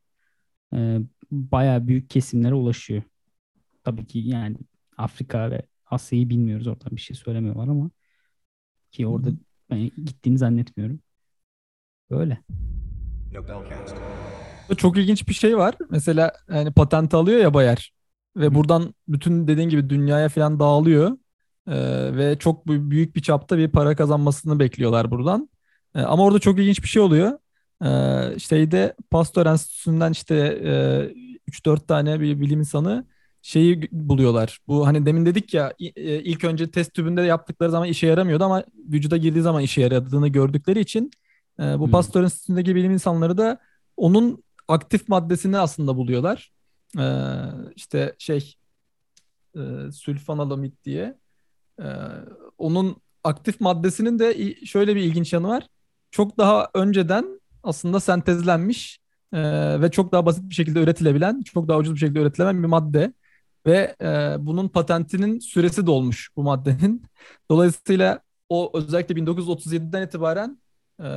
e, 0.75 0.99
bayağı 1.31 1.87
büyük 1.87 2.11
kesimlere 2.11 2.55
ulaşıyor. 2.55 3.03
Tabii 3.85 4.07
ki 4.07 4.19
yani 4.19 4.57
Afrika 4.97 5.51
ve 5.51 5.63
Asya'yı 5.87 6.29
bilmiyoruz 6.29 6.67
oradan 6.67 6.97
bir 6.97 7.01
şey 7.01 7.17
söylemiyorlar 7.17 7.69
ama 7.69 7.91
ki 8.91 9.07
orada 9.07 9.31
ben 9.71 9.79
gittiğini 9.81 10.39
zannetmiyorum. 10.39 11.01
Böyle. 12.11 12.39
Çok 14.77 14.99
ilginç 14.99 15.29
bir 15.29 15.35
şey 15.35 15.57
var. 15.57 15.75
Mesela 15.91 16.33
yani 16.53 16.73
patent 16.73 17.15
alıyor 17.15 17.41
ya 17.41 17.55
Bayer 17.55 17.93
ve 18.37 18.55
buradan 18.55 18.95
bütün 19.09 19.49
dediğin 19.49 19.69
gibi 19.69 19.91
dünyaya 19.91 20.29
falan 20.29 20.61
dağılıyor. 20.61 21.19
Ee, 21.69 22.17
ve 22.17 22.39
çok 22.39 22.67
büyük 22.67 23.17
bir 23.17 23.23
çapta 23.23 23.59
bir 23.59 23.69
para 23.69 23.97
kazanmasını 23.97 24.59
bekliyorlar 24.59 25.11
buradan. 25.11 25.49
Ee, 25.95 26.01
ama 26.01 26.25
orada 26.25 26.39
çok 26.39 26.59
ilginç 26.59 26.83
bir 26.83 26.89
şey 26.89 27.03
oluyor. 27.03 27.39
Ee, 27.85 28.39
şeyde 28.39 28.95
Pasteur 29.11 29.47
Enstitüsü'nden 29.47 30.13
işte 30.13 30.35
e, 30.65 30.71
3-4 31.49 31.87
tane 31.89 32.21
bir 32.21 32.41
bilim 32.41 32.59
insanı 32.59 33.07
şeyi 33.43 33.89
buluyorlar. 33.93 34.59
Bu 34.69 34.87
hani 34.87 35.07
demin 35.07 35.27
dedik 35.27 35.55
ya 35.55 35.73
e, 35.81 36.21
ilk 36.23 36.45
önce 36.45 36.71
test 36.71 36.95
tübünde 36.95 37.23
yaptıkları 37.23 37.71
zaman 37.71 37.89
işe 37.89 38.07
yaramıyordu 38.07 38.45
ama 38.45 38.65
vücuda 38.77 39.17
girdiği 39.17 39.41
zaman 39.43 39.63
işe 39.63 39.81
yaradığını 39.81 40.29
gördükleri 40.29 40.81
için 40.81 41.11
e, 41.61 41.63
bu 41.79 41.85
Hmm. 41.85 41.93
Pasteur 41.93 42.23
Enstitüsü'ndeki 42.23 42.75
bilim 42.75 42.93
insanları 42.93 43.39
da 43.39 43.59
onun 43.97 44.45
aktif 44.69 45.09
maddesini 45.09 45.59
aslında 45.59 45.97
buluyorlar. 45.97 46.53
Ee, 46.99 47.03
işte 47.77 48.15
şey 48.19 48.55
e, 49.57 49.93
sülfanalamid 49.93 50.73
diye. 50.85 51.19
Ee, 51.81 51.85
onun 52.59 52.97
aktif 53.25 53.61
maddesinin 53.61 54.19
de 54.19 54.55
şöyle 54.67 54.97
bir 54.97 55.03
ilginç 55.03 55.33
yanı 55.33 55.49
var. 55.49 55.67
Çok 56.11 56.39
daha 56.39 56.71
önceden 56.75 57.41
aslında 57.63 58.01
sentezlenmiş 58.01 58.99
e, 59.33 59.41
ve 59.81 59.91
çok 59.91 60.13
daha 60.13 60.27
basit 60.27 60.51
bir 60.51 60.55
şekilde 60.55 60.83
üretilebilen, 60.83 61.43
çok 61.43 61.69
daha 61.69 61.79
ucuz 61.79 61.95
bir 61.95 61.99
şekilde 62.01 62.21
üretilen 62.21 62.63
bir 62.63 62.69
madde. 62.69 63.13
Ve 63.67 63.97
e, 64.01 64.37
bunun 64.39 64.69
patentinin 64.69 65.39
süresi 65.39 65.87
dolmuş 65.87 66.31
bu 66.37 66.43
maddenin. 66.43 67.03
Dolayısıyla 67.51 68.21
o 68.49 68.71
özellikle 68.75 69.15
1937'den 69.15 70.03
itibaren 70.07 70.59
e, 71.01 71.09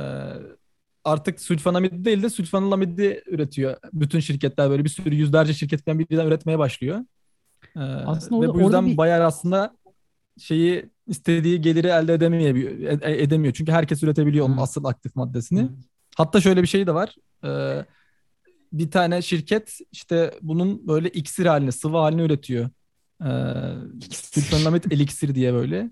artık 1.04 1.40
sülfanamid 1.40 2.04
değil 2.04 2.22
de 2.22 2.30
sülfanilamidi 2.30 3.22
üretiyor. 3.26 3.76
Bütün 3.92 4.20
şirketler 4.20 4.70
böyle 4.70 4.84
bir 4.84 4.88
sürü 4.88 5.14
yüzlerce 5.14 5.54
şirketten 5.54 5.98
birden 5.98 6.26
üretmeye 6.26 6.58
başlıyor. 6.58 7.00
Ee, 7.76 7.80
Aslında 7.80 8.42
ve 8.42 8.48
orada- 8.48 8.54
bu 8.54 8.60
yüzden 8.62 8.86
bir- 8.86 8.96
Bayer 8.96 9.20
aslında 9.20 9.76
şeyi 10.38 10.90
istediği 11.06 11.60
geliri 11.60 11.86
elde 11.86 12.14
edemiyor, 12.14 12.54
ed- 12.56 13.10
edemiyor. 13.16 13.54
Çünkü 13.54 13.72
herkes 13.72 14.02
üretebiliyor 14.02 14.46
onun 14.46 14.56
asıl 14.56 14.84
aktif 14.84 15.16
maddesini. 15.16 15.62
Hı. 15.62 15.68
Hatta 16.16 16.40
şöyle 16.40 16.62
bir 16.62 16.66
şey 16.66 16.86
de 16.86 16.94
var. 16.94 17.14
Ee, 17.44 17.84
bir 18.72 18.90
tane 18.90 19.22
şirket 19.22 19.78
işte 19.92 20.34
bunun 20.42 20.88
böyle 20.88 21.08
iksir 21.08 21.46
halini, 21.46 21.72
sıvı 21.72 21.96
halini 21.96 22.22
üretiyor. 22.22 22.68
Ee, 23.24 23.26
sülfanilamid 24.10 24.84
eliksir 24.90 25.34
diye 25.34 25.54
böyle. 25.54 25.90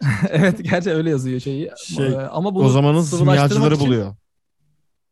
evet 0.30 0.64
gerçi 0.70 0.90
öyle 0.90 1.10
yazıyor 1.10 1.40
şeyi. 1.40 1.70
Şey, 1.86 2.06
Ee, 2.06 2.16
ama 2.16 2.54
bunu 2.54 2.64
o 2.64 2.68
zamanın 2.68 3.00
simyacıları 3.02 3.74
için- 3.74 3.86
buluyor. 3.86 4.14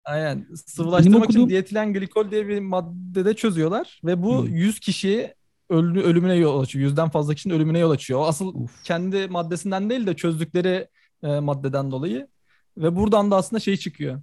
Aynen. 0.07 0.47
Sıvılaştırmak 0.67 1.23
okuduğum- 1.25 1.31
için 1.31 1.49
dietilen 1.49 1.93
glikol 1.93 2.31
diye 2.31 2.49
bir 2.49 2.59
maddede 2.61 3.35
çözüyorlar 3.35 4.01
ve 4.05 4.23
bu 4.23 4.43
Hmm. 4.43 4.55
100 4.55 4.81
kişiyi 4.81 5.35
ölü, 5.71 6.01
ölümüne 6.03 6.35
yol 6.35 6.61
açıyor. 6.61 6.83
Yüzden 6.85 7.09
fazla 7.09 7.35
kişinin 7.35 7.55
ölümüne 7.55 7.79
yol 7.79 7.91
açıyor. 7.91 8.21
O 8.21 8.27
asıl 8.27 8.55
Uf. 8.55 8.85
kendi 8.85 9.29
maddesinden 9.29 9.91
değil 9.91 10.07
de 10.07 10.15
çözdükleri 10.17 10.89
e, 11.23 11.41
maddeden 11.41 11.91
dolayı. 11.91 12.29
Ve 12.79 12.97
buradan 12.97 13.31
da 13.31 13.37
aslında 13.37 13.61
şey 13.61 13.77
çıkıyor. 13.77 14.21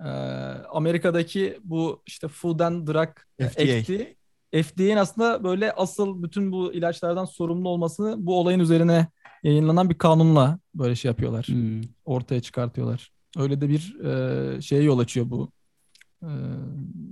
Ee, 0.00 0.04
Amerika'daki 0.72 1.58
bu 1.64 2.02
işte 2.06 2.28
Food 2.28 2.60
and 2.60 2.88
Drug 2.88 3.08
FDA. 3.40 4.04
FDA'nin 4.62 4.96
aslında 4.96 5.44
böyle 5.44 5.72
asıl 5.72 6.22
bütün 6.22 6.52
bu 6.52 6.72
ilaçlardan 6.72 7.24
sorumlu 7.24 7.68
olmasını 7.68 8.26
bu 8.26 8.40
olayın 8.40 8.60
üzerine 8.60 9.06
yayınlanan 9.42 9.90
bir 9.90 9.94
kanunla 9.98 10.58
böyle 10.74 10.94
şey 10.94 11.08
yapıyorlar 11.08 11.46
Hmm. 11.46 11.80
ortaya 12.04 12.40
çıkartıyorlar. 12.40 13.10
Öyle 13.36 13.60
de 13.60 13.68
bir 13.68 14.00
e, 14.56 14.60
şeye 14.60 14.82
yol 14.82 14.98
açıyor 14.98 15.30
bu 15.30 15.50
e, 16.22 16.28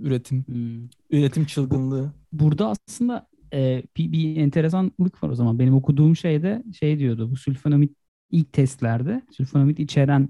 üretim 0.03 0.45
Hmm. 0.47 0.89
üretim 1.11 1.45
çılgınlığı. 1.47 2.13
Burada 2.33 2.69
aslında 2.89 3.29
e, 3.53 3.83
bir, 3.97 4.13
bir 4.13 4.37
enteresanlık 4.37 5.23
var 5.25 5.29
o 5.29 5.35
zaman. 5.35 5.59
Benim 5.59 5.75
okuduğum 5.75 6.17
şeyde 6.17 6.65
şey 6.81 6.99
diyordu. 6.99 7.31
Bu 7.31 7.37
sülfonamid 7.37 7.91
ilk 8.31 8.53
testlerde 8.53 9.23
sülfonamid 9.33 9.79
içeren 9.79 10.29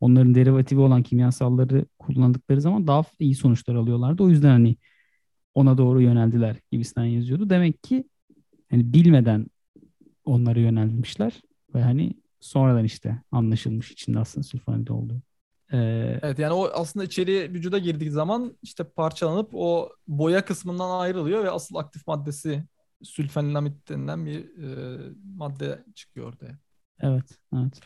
onların 0.00 0.34
derivatifi 0.34 0.80
olan 0.80 1.02
kimyasalları 1.02 1.86
kullandıkları 1.98 2.60
zaman 2.60 2.86
daha 2.86 3.02
iyi 3.20 3.34
sonuçlar 3.34 3.74
alıyorlardı. 3.74 4.22
O 4.22 4.28
yüzden 4.30 4.50
hani 4.50 4.76
ona 5.54 5.78
doğru 5.78 6.02
yöneldiler 6.02 6.56
gibisinden 6.72 7.06
yazıyordu. 7.06 7.50
Demek 7.50 7.82
ki 7.82 8.04
hani 8.70 8.92
bilmeden 8.92 9.46
onlara 10.24 10.60
yönelmişler 10.60 11.42
ve 11.74 11.82
hani 11.82 12.14
sonradan 12.44 12.84
işte 12.84 13.22
anlaşılmış 13.32 13.90
içinde 13.90 14.18
aslında 14.18 14.44
sülfonamid 14.44 14.88
olduğu. 14.88 15.22
Ee, 15.72 16.18
Evet 16.22 16.38
yani 16.38 16.52
o 16.52 16.70
aslında 16.74 17.04
içeri 17.04 17.52
vücuda 17.54 17.78
girdiği 17.78 18.10
zaman 18.10 18.56
işte 18.62 18.84
parçalanıp 18.84 19.50
o 19.52 19.90
boya 20.08 20.44
kısmından 20.44 21.00
ayrılıyor 21.00 21.44
ve 21.44 21.50
asıl 21.50 21.74
aktif 21.76 22.06
maddesi 22.06 22.64
sülfenilamid 23.02 23.72
denilen 23.88 24.26
bir 24.26 24.38
e, 24.38 24.98
madde 25.36 25.84
çıkıyor 25.94 26.28
ortaya. 26.28 26.58
Evet, 27.00 27.38
evet. 27.54 27.80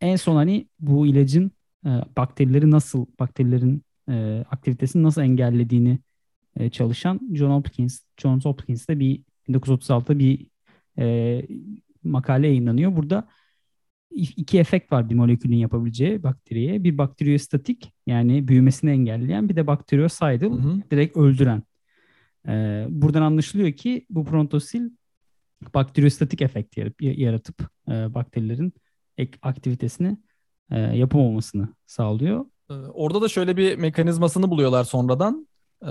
En 0.00 0.16
son 0.16 0.36
hani 0.36 0.68
bu 0.80 1.06
ilacın 1.06 1.50
e, 1.86 1.90
bakterileri 2.16 2.70
nasıl, 2.70 3.06
bakterilerin 3.20 3.82
e, 4.08 4.44
aktivitesini 4.50 5.02
nasıl 5.02 5.22
engellediğini 5.22 5.98
e, 6.56 6.70
çalışan 6.70 7.20
John 7.34 7.50
Hopkins, 7.50 8.00
Johns 8.16 8.44
Hopkins'te 8.44 8.98
bir 8.98 9.22
1936'da 9.48 10.18
bir 10.18 10.46
e, 10.98 11.46
makale 12.02 12.46
yayınlanıyor. 12.46 12.96
Burada 12.96 13.28
iki 14.14 14.58
efekt 14.58 14.92
var 14.92 15.10
bir 15.10 15.14
molekülün 15.14 15.56
yapabileceği 15.56 16.22
bakteriye. 16.22 16.84
Bir 16.84 16.98
bakteriyostatik 16.98 17.92
yani 18.06 18.48
büyümesini 18.48 18.90
engelleyen 18.90 19.48
bir 19.48 19.56
de 19.56 19.66
hı. 20.56 20.82
direkt 20.90 21.16
öldüren. 21.16 21.62
E, 22.48 22.86
buradan 22.88 23.22
anlaşılıyor 23.22 23.72
ki 23.72 24.06
bu 24.10 24.24
prontosil 24.24 24.90
bakteriyostatik 25.74 26.42
efekt 26.42 26.76
yaratıp 27.00 27.68
e, 27.88 28.14
bakterilerin 28.14 28.72
ek 29.18 29.38
aktivitesini 29.42 30.18
e, 30.70 30.78
yapamamasını 30.78 31.68
sağlıyor. 31.86 32.44
Ee, 32.70 32.74
Orada 32.74 33.22
da 33.22 33.28
şöyle 33.28 33.56
bir 33.56 33.76
mekanizmasını 33.76 34.50
buluyorlar 34.50 34.84
sonradan. 34.84 35.48
Ee, 35.82 35.88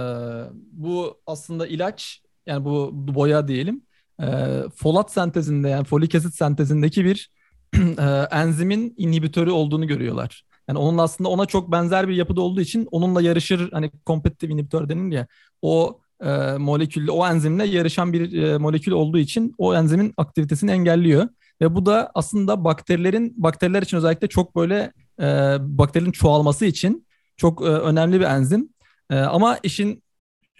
bu 0.72 1.22
aslında 1.26 1.68
ilaç 1.68 2.22
yani 2.46 2.66
bu 2.66 2.90
boya 2.94 3.48
diyelim. 3.48 3.82
Ee, 4.22 4.64
folat 4.76 5.12
sentezinde 5.12 5.70
yani 5.70 5.84
folik 5.84 6.16
asit 6.16 6.36
sentezindeki 6.36 7.06
bir 7.06 7.32
e, 7.38 7.43
enzimin 8.32 8.94
inhibitörü 8.98 9.52
olduğunu 9.52 9.88
görüyorlar. 9.88 10.44
Yani 10.68 10.80
onun 10.80 10.98
aslında 10.98 11.30
ona 11.30 11.46
çok 11.46 11.72
benzer 11.72 12.08
bir 12.08 12.16
yapıda 12.16 12.42
olduğu 12.42 12.62
için 12.62 12.88
onunla 12.92 13.22
yarışır 13.22 13.72
hani 13.72 13.92
kompetitif 14.06 14.50
inhibitör 14.50 14.90
denilir 14.90 15.16
ya 15.16 15.28
o 15.62 16.00
e, 16.24 16.58
molekülle 16.58 17.12
o 17.12 17.28
enzimle 17.28 17.66
yarışan 17.66 18.14
bir 18.14 18.44
e, 18.44 18.58
molekül 18.58 18.92
olduğu 18.92 19.18
için 19.18 19.56
o 19.58 19.76
enzimin 19.76 20.14
aktivitesini 20.18 20.72
engelliyor. 20.72 21.30
Ve 21.62 21.76
bu 21.76 21.86
da 21.86 22.12
aslında 22.16 22.64
bakterilerin 22.64 23.34
bakteriler 23.38 23.82
için 23.82 23.98
özellikle 23.98 24.28
çok 24.28 24.56
böyle 24.56 24.94
e, 25.20 25.26
bakterinin 25.60 26.12
çoğalması 26.12 26.66
için 26.66 27.08
çok 27.38 27.62
e, 27.62 27.66
önemli 27.66 28.20
bir 28.20 28.26
enzim. 28.26 28.70
E, 29.10 29.20
ama 29.20 29.60
işin 29.64 30.04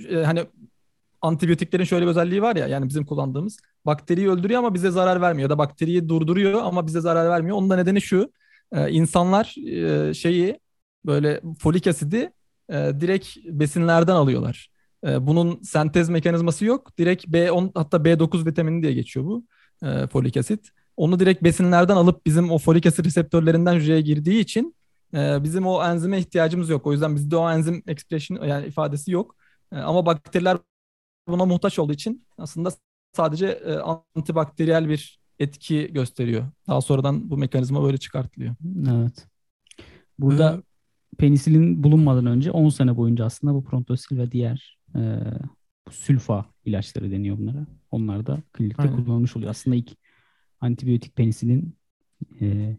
e, 0.10 0.16
hani 0.16 0.46
antibiyotiklerin 1.24 1.84
şöyle 1.84 2.06
bir 2.06 2.10
özelliği 2.10 2.42
var 2.42 2.56
ya 2.56 2.68
yani 2.68 2.90
bizim 2.90 3.06
kullandığımız 3.06 3.58
bakteriyi 3.86 4.30
öldürüyor 4.30 4.60
ama 4.60 4.74
bize 4.74 4.92
zarar 4.92 5.22
vermiyor 5.22 5.50
ya 5.50 5.50
da 5.50 5.58
bakteriyi 5.58 6.10
durduruyor 6.10 6.62
ama 6.64 6.88
bize 6.88 7.02
zarar 7.02 7.30
vermiyor. 7.30 7.58
Onun 7.58 7.70
da 7.70 7.76
nedeni 7.76 8.02
şu 8.02 8.32
e, 8.72 8.92
insanlar 8.92 9.56
e, 9.68 10.14
şeyi 10.14 10.60
böyle 11.06 11.42
folik 11.60 11.88
asidi 11.88 12.32
e, 12.70 12.74
direkt 12.74 13.38
besinlerden 13.46 14.16
alıyorlar. 14.16 14.70
Bunun 15.20 15.62
sentez 15.62 16.10
mekanizması 16.10 16.66
yok. 16.66 16.98
Direkt 16.98 17.26
B10 17.28 17.72
hatta 17.76 17.98
B9 17.98 18.46
vitamini 18.46 18.84
diye 18.84 18.94
geçiyor 18.94 19.26
bu 19.26 19.46
e, 19.84 20.08
folik 20.08 20.38
asit. 20.38 20.70
Onu 20.98 21.20
direkt 21.20 21.44
besinlerden 21.44 21.96
alıp 21.96 22.26
bizim 22.26 22.52
o 22.52 22.58
folik 22.58 22.86
asit 22.86 23.06
reseptörlerinden 23.06 23.74
hücreye 23.74 24.02
girdiği 24.02 24.40
için 24.40 24.76
bizim 25.14 25.68
o 25.68 25.84
enzime 25.84 26.20
ihtiyacımız 26.20 26.70
yok. 26.70 26.88
O 26.88 26.92
yüzden 26.92 27.16
bizde 27.16 27.38
o 27.38 27.52
enzim 27.52 27.84
expression 27.88 28.48
yani 28.48 28.68
ifadesi 28.68 29.12
yok. 29.12 29.36
Ama 29.72 30.06
bakteriler 30.06 30.58
buna 31.28 31.46
muhtaç 31.46 31.80
olduğu 31.80 31.94
için 31.94 32.26
aslında 32.38 32.72
sadece 33.14 33.48
e, 33.48 33.74
antibakteriyel 34.16 34.90
bir 34.90 35.20
etki 35.40 35.94
gösteriyor. 35.94 36.46
Daha 36.68 36.82
sonradan 36.82 37.30
bu 37.30 37.38
mekanizma 37.38 37.84
böyle 37.84 37.98
çıkartılıyor. 37.98 38.56
Evet. 38.92 39.28
Burada 40.20 40.64
penisilin 41.18 41.84
bulunmadan 41.84 42.26
önce 42.26 42.52
10 42.52 42.70
sene 42.70 42.98
boyunca 42.98 43.26
aslında 43.26 43.54
bu 43.54 43.64
prontosil 43.64 44.18
ve 44.18 44.32
diğer 44.32 44.80
e, 44.96 45.00
bu 45.88 45.92
sülfa 45.92 46.46
ilaçları 46.66 47.12
deniyor 47.12 47.38
bunlara. 47.38 47.68
Onlar 47.92 48.26
da 48.26 48.44
klinikte 48.54 48.82
Aynen. 48.82 48.96
kullanılmış 48.96 49.36
oluyor. 49.36 49.52
Aslında 49.52 49.76
ilk 49.76 49.92
antibiyotik 50.62 51.16
penisilin 51.16 51.76
e, 52.42 52.78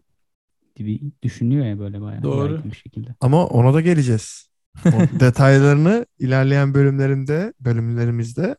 gibi 0.75 1.01
düşünüyor 1.23 1.65
ya 1.65 1.79
böyle 1.79 2.01
bayağı 2.01 2.23
Doğru. 2.23 2.63
bir 2.63 2.75
şekilde. 2.75 3.15
Ama 3.19 3.45
ona 3.47 3.73
da 3.73 3.81
geleceğiz. 3.81 4.49
Detaylarını 5.19 6.05
ilerleyen 6.19 6.73
bölümlerinde, 6.73 7.53
bölümlerimizde 7.59 8.55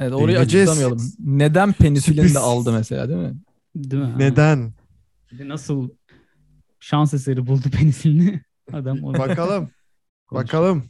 Evet, 0.00 0.12
orayı 0.12 0.38
açıklamayalım. 0.38 1.12
Neden 1.18 1.72
penisilin 1.72 2.34
de 2.34 2.38
aldı 2.38 2.72
mesela 2.72 3.08
değil 3.08 3.20
mi? 3.20 3.34
Değil 3.76 4.02
mi? 4.02 4.14
neden? 4.18 4.72
Nasıl 5.32 5.88
şans 6.80 7.14
eseri 7.14 7.46
buldu 7.46 7.70
penisilini 7.70 8.40
adam 8.72 9.04
onu 9.04 9.18
Bakalım. 9.18 9.70
Bakalım. 10.32 10.84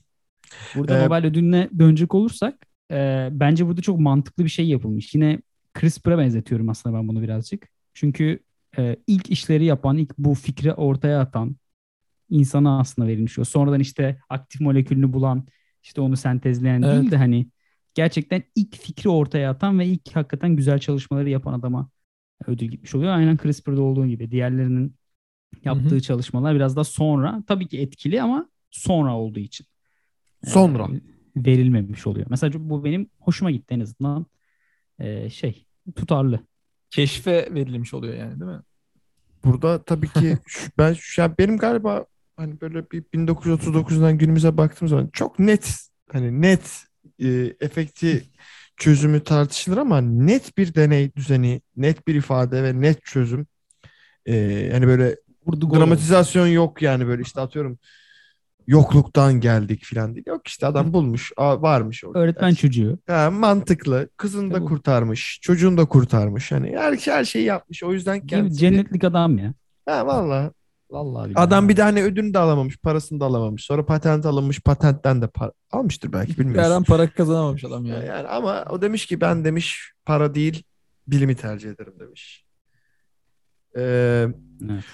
Burada 0.75 0.99
Ee, 0.99 1.05
Nobel 1.05 1.27
ödülüne 1.27 1.69
dönecek 1.79 2.15
olursak 2.15 2.55
e, 2.93 3.29
bence 3.33 3.67
burada 3.67 3.83
çok 3.83 4.01
mantıklı 4.01 4.45
bir 4.45 4.51
şey 4.51 4.69
yapılmış. 4.69 5.15
Yine 5.15 5.39
CRISPR'a 5.81 6.19
benzetiyorum 6.19 6.69
aslında 6.69 6.99
ben 6.99 7.09
bunu 7.09 7.23
birazcık. 7.23 7.69
Çünkü 7.95 8.41
e, 8.79 8.97
ilk 9.07 9.31
işleri 9.31 9.65
yapan, 9.65 9.97
ilk 9.97 10.19
bu 10.19 10.35
fikri 10.35 10.73
ortaya 10.73 11.21
atan 11.21 11.57
insana 12.31 12.81
aslında 12.81 13.09
verilmiş 13.09 13.39
o. 13.39 13.45
Sonradan 13.45 13.81
işte 13.81 14.19
aktif 14.29 14.61
molekülünü 14.61 15.13
bulan, 15.13 15.47
işte 15.83 16.01
onu 16.01 16.17
sentezleyen 16.17 16.83
Evet. 16.83 17.01
değil 17.03 17.11
de 17.11 17.17
hani 17.17 17.47
gerçekten 17.95 18.43
ilk 18.55 18.77
fikri 18.77 19.11
ortaya 19.11 19.51
atan 19.51 19.79
ve 19.79 19.87
ilk 19.87 20.17
hakikaten 20.17 20.57
güzel 20.57 20.79
çalışmaları 20.79 21.31
yapan 21.31 21.53
adama 21.53 21.89
ödül 22.47 22.67
gitmiş 22.69 22.95
oluyor. 22.95 23.13
Aynen 23.13 23.37
CRISPR'da 23.37 23.83
olduğu 23.83 24.07
gibi. 24.07 24.31
Diğerlerinin 24.31 24.95
yaptığı 25.65 25.91
Hı 25.91 25.95
hı. 25.95 26.01
çalışmalar 26.01 26.55
biraz 26.55 26.77
daha 26.77 26.85
sonra 26.85 27.43
tabii 27.47 27.69
ki 27.69 27.81
etkili 27.81 28.23
ama 28.23 28.49
sonra 28.71 29.17
olduğu 29.17 29.41
için 29.41 29.67
Sonra. 30.45 30.89
e, 30.89 31.01
verilmemiş 31.37 32.07
oluyor. 32.07 32.27
Mesela 32.31 32.53
bu 32.71 32.85
benim 32.85 33.11
hoşuma 33.21 33.51
gitti 33.51 33.75
en 33.75 33.81
azından 33.81 34.27
e, 34.99 35.31
şey 35.31 35.67
tutarlı. 35.97 36.41
Keşfe 36.91 37.55
verilmiş 37.55 37.95
oluyor 37.95 38.15
yani 38.15 38.41
değil 38.41 38.51
mi? 38.51 38.61
Burada 39.45 39.83
tabii 39.85 40.09
ki 40.09 40.39
şu- 40.47 40.71
ben 40.79 40.93
şu 40.93 41.23
an 41.23 41.35
benim 41.39 41.59
galiba 41.59 42.07
hani 42.37 42.61
böyle 42.61 42.91
bir 42.91 43.03
1939'dan 43.03 44.19
günümüze 44.19 44.57
baktığım 44.57 44.89
zaman 44.89 45.09
çok 45.13 45.39
net 45.39 45.79
hani 46.13 46.43
net 46.43 46.85
e, 47.19 47.29
efekti 47.61 48.23
çözümü 48.77 49.25
tartışılır 49.25 49.77
ama 49.77 50.01
net 50.01 50.59
bir 50.59 50.75
deney 50.75 51.15
düzeni, 51.17 51.63
net 51.77 52.09
bir 52.09 52.15
ifade 52.15 52.63
ve 52.63 52.81
net 52.81 53.05
çözüm 53.05 53.47
e, 54.27 54.37
yani 54.73 54.87
böyle 54.87 55.17
oldu. 55.47 55.75
dramatizasyon 55.75 56.47
yok 56.47 56.83
yani 56.83 57.07
böyle 57.07 57.23
işte 57.23 57.41
atıyorum 57.41 57.79
yokluktan 58.67 59.41
geldik 59.41 59.85
falan 59.85 60.15
değil. 60.15 60.27
Yok 60.27 60.49
işte 60.49 60.67
adam 60.67 60.93
bulmuş, 60.93 61.33
varmış 61.39 62.05
orada. 62.05 62.19
Öğretmen 62.19 62.55
çocuğu. 62.55 62.99
Ha, 63.07 63.31
mantıklı. 63.31 64.09
Kızını 64.17 64.55
da 64.55 64.61
kurtarmış. 64.65 65.39
Çocuğunu 65.43 65.79
da 65.79 65.85
kurtarmış. 65.85 66.53
Hani 66.53 66.77
her, 66.77 66.97
her 66.97 67.25
şeyi 67.25 67.45
yapmış. 67.45 67.83
O 67.83 67.93
yüzden 67.93 68.27
kendisi... 68.27 68.59
Cennetlik 68.59 69.05
adam 69.05 69.39
ya. 69.39 69.55
Ha 69.87 70.07
valla. 70.07 70.53
Vallahi. 70.91 71.33
Adam 71.35 71.69
bir 71.69 71.77
de 71.77 71.83
hani 71.83 72.03
ödülünü 72.03 72.35
de 72.35 72.39
alamamış. 72.39 72.77
Parasını 72.79 73.21
da 73.21 73.25
alamamış. 73.25 73.65
Sonra 73.65 73.87
patent 73.87 74.27
alınmış. 74.27 74.61
Patentten 74.61 75.23
de 75.23 75.27
para 75.27 75.53
almıştır 75.71 76.13
belki 76.13 76.39
bilmiyorsun. 76.39 76.63
yerden 76.71 76.85
para 76.85 77.11
kazanamamış 77.11 77.65
adam 77.65 77.85
yani. 77.87 78.07
Yani 78.07 78.29
ama 78.29 78.65
o 78.71 78.83
demiş 78.83 79.07
ki 79.07 79.21
ben 79.21 79.45
demiş 79.45 79.93
para 80.05 80.35
değil 80.35 80.63
bilimi 81.09 81.37
tercih 81.37 81.71
ederim 81.71 81.93
demiş. 82.01 82.45
Ee, 83.77 84.27
Evet. 84.71 84.85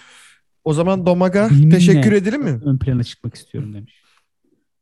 o 0.65 0.73
zaman 0.73 1.07
Domag'a 1.07 1.51
Bilimle 1.51 1.75
teşekkür 1.75 2.13
edelim 2.13 2.43
mi? 2.43 2.61
Ön 2.65 2.79
plana 2.79 3.05
çıkmak 3.05 3.35
istiyorum 3.35 3.75
demiş. 3.75 4.03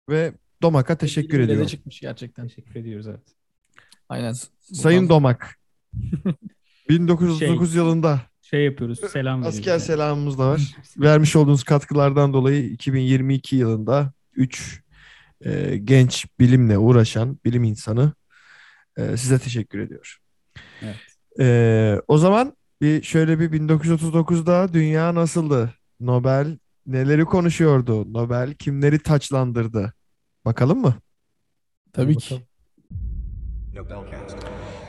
Ve 0.09 0.33
Domag'a 0.63 0.97
teşekkür 0.97 1.29
Bilimle 1.29 1.45
ediyorum. 1.45 1.67
çıkmış 1.67 2.01
gerçekten. 2.01 2.49
Teşekkür 2.49 2.75
ediyoruz 2.81 3.07
evet. 3.07 3.35
Aynen. 4.09 4.35
Sayın 4.61 5.09
Domak. 5.09 5.57
1939 6.89 7.75
yılında 7.75 8.21
Şey 8.51 8.65
yapıyoruz. 8.65 9.01
Selam 9.11 9.41
veriyoruz. 9.41 9.59
asker 9.59 9.73
yani. 9.73 9.81
selamımız 9.81 10.39
da 10.39 10.49
var. 10.49 10.61
Vermiş 10.99 11.37
olduğunuz 11.37 11.65
katkılardan 11.65 12.33
dolayı 12.33 12.65
2022 12.65 13.57
yılında 13.57 14.13
3 14.35 14.83
genç 15.85 16.27
bilimle 16.41 16.79
uğraşan 16.79 17.39
bilim 17.45 17.65
insanı 17.65 18.13
e, 18.97 19.17
size 19.17 19.39
teşekkür 19.39 19.79
ediyor. 19.79 20.19
Evet. 20.83 20.97
E, 21.41 21.97
o 22.09 22.19
zaman 22.19 22.57
bir 22.81 23.03
şöyle 23.03 23.41
bir 23.41 23.51
1939'da 23.53 24.73
dünya 24.73 25.15
nasıldı? 25.15 25.75
Nobel 26.01 26.59
neleri 26.87 27.25
konuşuyordu? 27.25 28.13
Nobel 28.13 28.55
kimleri 28.55 28.99
taçlandırdı? 28.99 29.93
Bakalım 30.45 30.81
mı? 30.81 30.95
Tabii 31.93 32.15
Hadi 32.15 32.25
ki. 32.25 32.47
bakalım. 33.77 34.05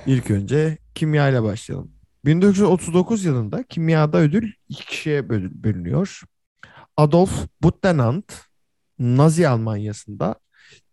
İlk 0.05 0.31
önce 0.31 0.77
kimya 0.95 1.29
ile 1.29 1.43
başlayalım. 1.43 1.91
1939 2.25 3.25
yılında 3.25 3.63
kimyada 3.63 4.17
ödül 4.17 4.51
iki 4.69 4.85
kişiye 4.85 5.29
bölü- 5.29 5.63
bölünüyor. 5.63 6.21
Adolf 6.97 7.47
Butenandt 7.61 8.33
Nazi 8.99 9.47
Almanyası'nda 9.47 10.35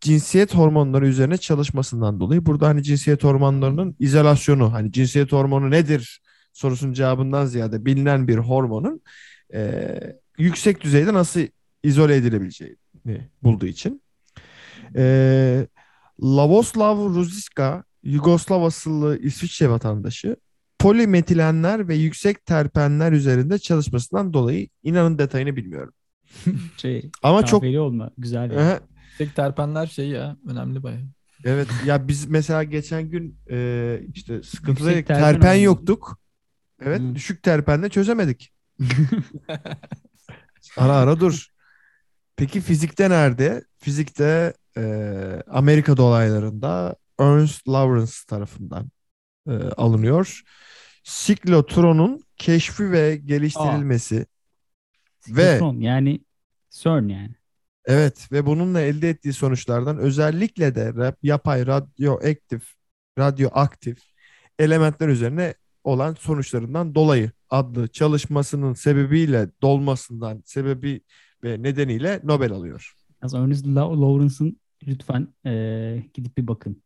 cinsiyet 0.01 0.55
hormonları 0.55 1.07
üzerine 1.09 1.37
çalışmasından 1.39 2.21
dolayı 2.21 2.47
burada 2.47 2.69
hani 2.69 2.83
cinsiyet 2.83 3.25
hormonlarının 3.25 3.97
izolasyonu 3.99 4.73
hani 4.73 4.93
cinsiyet 4.93 5.33
hormonu 5.33 5.71
nedir 5.71 6.21
sorusunun 6.53 6.93
cevabından 6.93 7.47
ziyade 7.47 7.85
bilinen 7.85 8.29
bir 8.29 8.37
hormonun 8.37 9.01
eee, 9.53 10.17
yüksek 10.39 10.81
düzeyde 10.81 11.15
nasıl 11.15 11.41
izole 11.83 12.17
edilebileceğini 12.17 13.29
bulduğu 13.43 13.67
için. 13.67 14.03
Eee 14.97 15.67
Lavoslav 16.23 16.97
Ruziska 17.15 17.85
Yugoslav 18.03 18.63
asıllı 18.63 19.19
İsviçre 19.19 19.71
vatandaşı 19.71 20.37
polimetilenler 20.79 21.89
ve 21.89 21.95
yüksek 21.95 22.47
terpenler 22.47 23.13
üzerinde 23.13 23.59
çalışmasından 23.59 24.33
dolayı 24.33 24.69
inanın 24.83 25.19
detayını 25.19 25.57
bilmiyorum. 25.57 25.95
Şey, 26.77 27.11
Ama 27.23 27.47
çok 27.47 27.65
olma. 27.65 28.11
Güzel. 28.19 28.51
yani. 28.51 28.79
Tek 29.19 29.37
terpenler 29.37 29.87
şey 29.87 30.09
ya 30.09 30.37
önemli 30.49 30.83
bayağı. 30.83 31.03
evet 31.45 31.69
ya 31.87 32.09
biz 32.09 32.27
mesela 32.27 32.65
geçen 32.65 33.11
gün 33.11 33.39
e, 33.51 34.01
işte 34.15 34.35
Yüksek 34.35 35.07
terpen 35.07 35.33
terpen 35.33 35.55
yoktuk. 35.55 36.21
Evet 36.83 37.01
Hı. 37.01 37.15
düşük 37.15 37.43
terpenle 37.43 37.89
çözemedik. 37.89 38.53
Ara 40.77 40.93
ara 40.93 41.21
dur. 41.21 41.47
Peki 42.37 42.61
fizikte 42.61 43.11
nerede? 43.11 43.65
Fizikte 43.79 44.55
e, 44.77 44.83
Amerika 45.51 45.97
dolaylarında 45.97 46.97
Ernst 47.19 47.69
Lawrence 47.69 48.13
tarafından 48.29 48.91
e, 49.49 49.53
alınıyor. 49.53 50.43
Siklotronun 51.09 52.25
keşfi 52.37 52.93
ve 52.93 53.17
geliştirilmesi 53.17 54.27
ve 55.29 55.53
Siklotron, 55.53 55.81
yani 55.81 56.21
CERN 56.71 57.09
yani. 57.09 57.35
evet 57.85 58.29
ve 58.33 58.47
bununla 58.47 58.81
elde 58.81 59.11
ettiği 59.11 59.33
sonuçlardan 59.33 59.99
özellikle 59.99 60.75
de 60.75 61.15
yapay 61.23 61.67
radyoaktif 61.67 62.73
radyoaktif 63.19 63.99
elementler 64.59 65.09
üzerine 65.09 65.55
olan 65.85 66.15
sonuçlarından 66.15 66.95
dolayı 66.95 67.31
adlı 67.51 67.89
çalışmasının 67.89 68.75
sebebiyle 68.75 69.49
dolmasından 69.63 70.43
sebebi 70.45 71.01
ve 71.45 71.63
nedeniyle 71.63 72.21
Nobel 72.25 72.53
alıyor. 72.53 72.95
Yalnız 73.23 73.35
Ernest 73.35 73.67
La- 73.67 74.01
Lawrence'ın 74.01 74.61
lütfen 74.87 75.29
eee, 75.45 76.11
gidip 76.15 76.39
bir 76.39 76.47
bakın. 76.47 76.83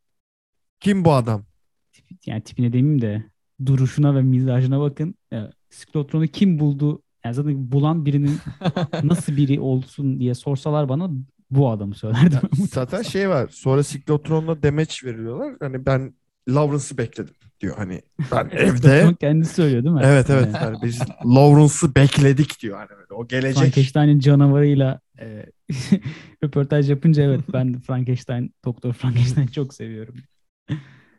Kim 0.80 1.04
bu 1.04 1.12
adam? 1.12 1.44
Tipi- 1.92 2.30
Yani 2.30 2.42
tipine 2.42 2.72
demeyeyim 2.72 3.00
de 3.02 3.31
duruşuna 3.66 4.14
ve 4.14 4.22
mizacına 4.22 4.80
bakın. 4.80 5.14
Siklotronu 5.70 6.26
kim 6.26 6.58
buldu? 6.58 7.02
Yani 7.24 7.34
zaten 7.34 7.72
bulan 7.72 8.06
birinin 8.06 8.38
nasıl 9.02 9.36
biri 9.36 9.60
olsun 9.60 10.20
diye 10.20 10.34
sorsalar 10.34 10.88
bana 10.88 11.10
bu 11.50 11.70
adamı 11.70 11.94
söylerdim. 11.94 12.40
Zaten 12.70 13.02
şey 13.02 13.28
var. 13.28 13.48
Sonra 13.52 13.82
siklotronla 13.82 14.62
demeç 14.62 15.04
veriliyorlar. 15.04 15.54
Hani 15.60 15.86
ben 15.86 16.14
Lawrence'ı 16.48 16.98
bekledim 16.98 17.34
diyor. 17.60 17.76
Hani 17.76 18.02
ben 18.32 18.50
evde 18.52 19.14
kendisi 19.20 19.54
söylüyor 19.54 19.84
değil 19.84 19.94
mi? 19.94 20.00
evet 20.04 20.30
evet 20.30 20.54
Yani 20.54 20.76
biz 20.82 21.00
Lawrence'ı 21.26 21.94
bekledik 21.94 22.60
diyor. 22.62 22.76
Hani 22.78 22.88
böyle 22.90 23.14
o 23.14 23.26
gelecek. 23.28 23.56
Frankenstein'in 23.62 24.18
canavarıyla 24.18 25.00
e, 25.20 25.46
röportaj 26.44 26.90
yapınca 26.90 27.22
evet 27.22 27.40
ben 27.52 27.80
Frankenstein, 27.80 28.54
Doktor 28.64 28.92
Frankenstein 28.92 29.46
çok 29.46 29.74
seviyorum. 29.74 30.14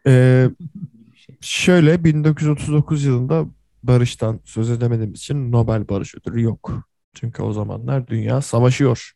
Ee, 0.07 0.49
şey. 1.25 1.35
şöyle 1.41 2.03
1939 2.03 3.03
yılında 3.03 3.45
barıştan 3.83 4.39
söz 4.45 4.69
edemediğimiz 4.69 5.19
için 5.19 5.51
Nobel 5.51 5.89
Barış 5.89 6.15
Ödülü 6.15 6.41
yok. 6.41 6.89
Çünkü 7.13 7.43
o 7.43 7.53
zamanlar 7.53 8.07
dünya 8.07 8.41
savaşıyor. 8.41 9.11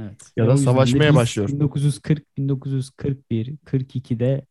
Evet. 0.00 0.22
Ya 0.36 0.46
da 0.48 0.56
savaşmaya 0.56 1.14
başlıyor. 1.14 1.48
1940, 1.48 2.36
1941, 2.36 3.54
42'de 3.66 4.46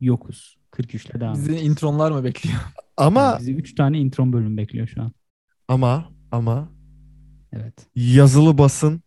yokuz. 0.00 0.56
43'le 0.72 1.20
devam 1.20 1.34
Bizi 1.34 1.44
ediyoruz. 1.44 1.66
intronlar 1.66 2.10
mı 2.10 2.24
bekliyor? 2.24 2.58
Ama 2.96 3.22
Yani 3.22 3.40
bizi 3.40 3.54
3 3.54 3.74
tane 3.74 3.98
intron 3.98 4.32
bölüm 4.32 4.56
bekliyor 4.56 4.86
şu 4.86 5.02
an. 5.02 5.12
ama 5.68 6.08
ama 6.32 6.68
Evet. 7.52 7.74
yazılı 7.94 8.58
basın 8.58 9.02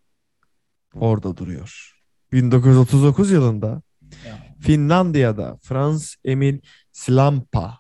orada 0.94 1.38
duruyor. 1.38 1.94
1939 2.32 3.32
yılında 3.32 3.82
Finlandiya'da 4.60 5.58
Frans 5.62 6.16
Emil 6.26 6.60
Slampa 6.94 7.80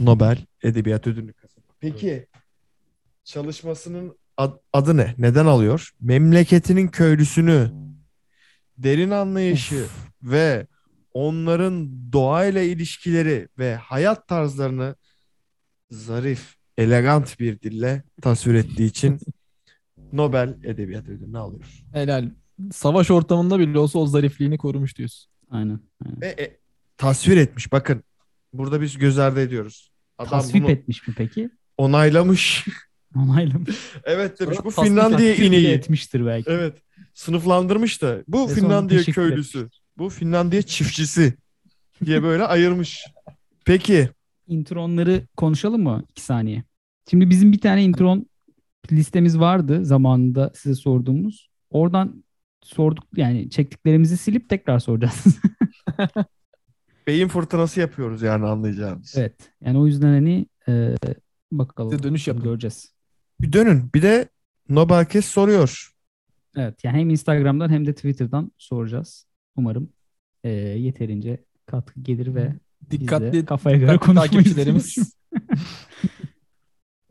Nobel 0.00 0.38
Edebiyat 0.62 1.06
Ödülünü 1.06 1.32
kazandı. 1.32 1.66
Peki 1.80 2.26
çalışmasının 3.24 4.18
ad- 4.36 4.60
adı 4.72 4.96
ne? 4.96 5.14
Neden 5.18 5.46
alıyor? 5.46 5.90
Memleketinin 6.00 6.88
köylüsünü 6.88 7.70
derin 8.78 9.10
anlayışı 9.10 9.86
ve 10.22 10.66
onların 11.12 11.90
doğayla 12.12 12.62
ilişkileri 12.62 13.48
ve 13.58 13.74
hayat 13.74 14.28
tarzlarını 14.28 14.96
zarif, 15.90 16.54
elegant 16.78 17.40
bir 17.40 17.60
dille 17.60 18.02
tasvir 18.22 18.54
ettiği 18.54 18.86
için 18.86 19.20
Nobel 20.12 20.58
Edebiyat 20.64 21.08
Ödülünü 21.08 21.38
alıyor. 21.38 21.84
Helal. 21.92 22.30
Savaş 22.72 23.10
ortamında 23.10 23.58
bile 23.58 23.78
olsa 23.78 23.98
o 23.98 24.06
zarifliğini 24.06 24.58
korumuş 24.58 24.96
diyorsun. 24.98 25.30
Aynen. 25.50 25.80
aynen. 26.06 26.20
Ve 26.20 26.26
e, 26.26 26.63
tasvir 26.96 27.36
etmiş. 27.36 27.72
Bakın 27.72 28.02
burada 28.52 28.80
biz 28.80 28.98
göz 28.98 29.18
ardı 29.18 29.40
ediyoruz. 29.40 29.90
Adam 30.18 30.30
Tasvip 30.40 30.62
bunu 30.62 30.70
etmiş 30.70 31.08
mi 31.08 31.14
peki? 31.16 31.50
onaylamış. 31.78 32.64
Onaylamış. 33.16 33.76
evet 34.04 34.40
demiş. 34.40 34.58
Bu 34.64 34.70
tasvip 34.70 34.84
Finlandiya 34.84 35.28
Takdir 35.28 35.38
bile 35.50 35.60
ineği. 35.60 35.74
etmiştir 35.74 36.26
belki. 36.26 36.50
Evet. 36.50 36.76
Sınıflandırmış 37.14 38.02
da. 38.02 38.22
Bu 38.28 38.38
Ve 38.38 38.42
sonra 38.42 38.54
Finlandiya 38.54 39.00
teşekkür 39.00 39.14
köylüsü. 39.22 39.68
Bu 39.98 40.08
Finlandiya 40.08 40.62
çiftçisi 40.62 41.34
diye 42.04 42.22
böyle 42.22 42.44
ayırmış. 42.44 43.04
Peki. 43.64 44.08
intronları 44.48 45.22
konuşalım 45.36 45.82
mı? 45.82 46.04
2 46.10 46.22
saniye. 46.22 46.64
Şimdi 47.10 47.30
bizim 47.30 47.52
bir 47.52 47.60
tane 47.60 47.84
intron 47.84 48.26
listemiz 48.92 49.38
vardı 49.38 49.84
zamanında 49.84 50.52
size 50.54 50.74
sorduğumuz. 50.74 51.48
Oradan 51.70 52.24
sorduk 52.62 53.04
yani 53.16 53.50
çektiklerimizi 53.50 54.16
silip 54.16 54.48
tekrar 54.48 54.78
soracağız. 54.78 55.24
Beyin 57.06 57.28
fırtınası 57.28 57.80
yapıyoruz 57.80 58.22
yani 58.22 58.46
anlayacağınız. 58.46 59.14
evet. 59.16 59.52
Yani 59.60 59.78
o 59.78 59.86
yüzden 59.86 60.08
hani 60.08 60.46
e, 60.68 60.94
bakalım. 61.52 61.90
Size 61.90 62.02
dönüş 62.02 62.28
yapın. 62.28 62.42
Göreceğiz. 62.42 62.94
Bir 63.40 63.52
dönün. 63.52 63.90
Bir 63.94 64.02
de 64.02 64.28
Nobelkes 64.68 65.24
soruyor. 65.24 65.90
Evet. 66.56 66.84
Yani 66.84 66.98
hem 66.98 67.10
Instagram'dan 67.10 67.70
hem 67.70 67.86
de 67.86 67.94
Twitter'dan 67.94 68.52
soracağız. 68.58 69.26
Umarım 69.56 69.92
e, 70.44 70.50
yeterince 70.50 71.44
katkı 71.66 72.00
gelir 72.00 72.34
ve 72.34 72.52
Dikkatli, 72.90 73.44
kafaya 73.44 73.76
göre 73.76 73.98
takipçilerimiz. 73.98 74.96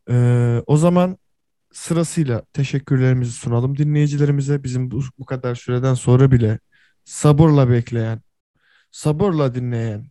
Ee, 0.10 0.64
o 0.68 0.78
zaman 0.78 1.18
sırasıyla 1.72 2.44
teşekkürlerimizi 2.54 3.32
sunalım 3.32 3.78
dinleyicilerimize. 3.78 4.64
Bizim 4.64 4.92
bu, 4.92 5.02
bu 5.20 5.26
kadar 5.26 5.56
süreden 5.56 5.94
sonra 5.94 6.32
bile 6.32 6.60
sabırla 7.06 7.70
bekleyen, 7.70 8.22
sabırla 8.94 9.56
dinleyen, 9.56 10.06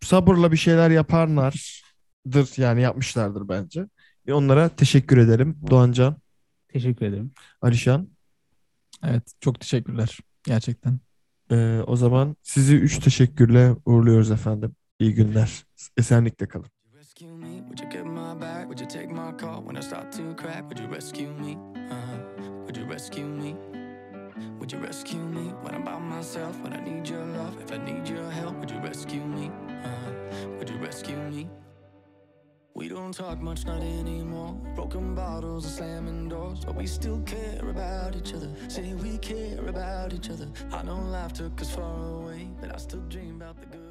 sabırla 0.00 0.52
bir 0.52 0.56
şeyler 0.56 0.90
yaparlardır 0.90 2.56
yani 2.56 2.82
yapmışlardır 2.82 3.48
bence. 3.48 3.86
E, 4.26 4.32
onlara 4.32 4.68
teşekkür 4.68 5.18
edelim. 5.18 5.58
Doğancan, 5.70 6.16
Teşekkür 6.72 7.06
ederim. 7.06 7.30
Alişan. 7.62 8.08
Evet 9.04 9.32
çok 9.40 9.60
teşekkürler. 9.60 10.18
Gerçekten. 10.44 10.98
Ee, 11.50 11.80
o 11.86 11.96
zaman 11.96 12.36
sizi 12.42 12.76
üç 12.76 12.98
teşekkürle 12.98 13.74
uğurluyoruz 13.86 14.30
efendim. 14.30 14.74
İyi 14.98 15.14
günler. 15.14 15.64
Esenlikle 15.96 16.48
kalın. 16.48 16.66
Rescue 16.94 17.32
me? 17.32 17.58
Would 17.58 17.78
you 17.78 17.90
get 17.90 18.04
my 18.04 18.40
back? 18.40 18.62
Would 18.62 18.80
you 18.80 18.88
take 18.88 19.06
my 19.06 19.38
call 19.40 19.60
when 19.62 19.82
I 19.82 19.82
start 19.82 20.12
to 20.12 20.36
crack? 20.42 20.60
Would 20.60 20.78
you 20.78 20.94
rescue 20.96 21.26
me? 21.26 21.52
Uh-huh. 21.90 22.66
Would 22.66 22.76
you 22.76 22.94
rescue 22.94 23.24
me? 23.24 23.69
Would 24.58 24.72
you 24.72 24.78
rescue 24.78 25.20
me 25.20 25.52
when 25.62 25.74
I'm 25.74 25.84
by 25.84 25.98
myself? 25.98 26.58
When 26.60 26.72
I 26.72 26.80
need 26.80 27.08
your 27.08 27.24
love? 27.24 27.60
If 27.60 27.72
I 27.72 27.78
need 27.78 28.08
your 28.08 28.30
help, 28.30 28.56
would 28.56 28.70
you 28.70 28.78
rescue 28.78 29.24
me? 29.24 29.50
Uh-huh. 29.84 30.48
Would 30.58 30.70
you 30.70 30.78
rescue 30.78 31.16
me? 31.16 31.48
We 32.74 32.88
don't 32.88 33.12
talk 33.12 33.40
much, 33.40 33.66
not 33.66 33.82
anymore. 33.82 34.54
Broken 34.74 35.14
bottles 35.14 35.64
and 35.66 35.74
slamming 35.74 36.28
doors, 36.28 36.64
but 36.64 36.76
we 36.76 36.86
still 36.86 37.20
care 37.22 37.60
about 37.68 38.16
each 38.16 38.32
other. 38.32 38.48
Say 38.68 38.94
we 38.94 39.18
care 39.18 39.68
about 39.68 40.14
each 40.14 40.30
other. 40.30 40.48
I 40.72 40.82
know 40.82 40.96
life 40.96 41.32
took 41.32 41.60
us 41.60 41.74
far 41.74 42.20
away, 42.20 42.48
but 42.60 42.74
I 42.74 42.78
still 42.78 43.00
dream 43.08 43.36
about 43.42 43.60
the 43.60 43.66
good. 43.66 43.89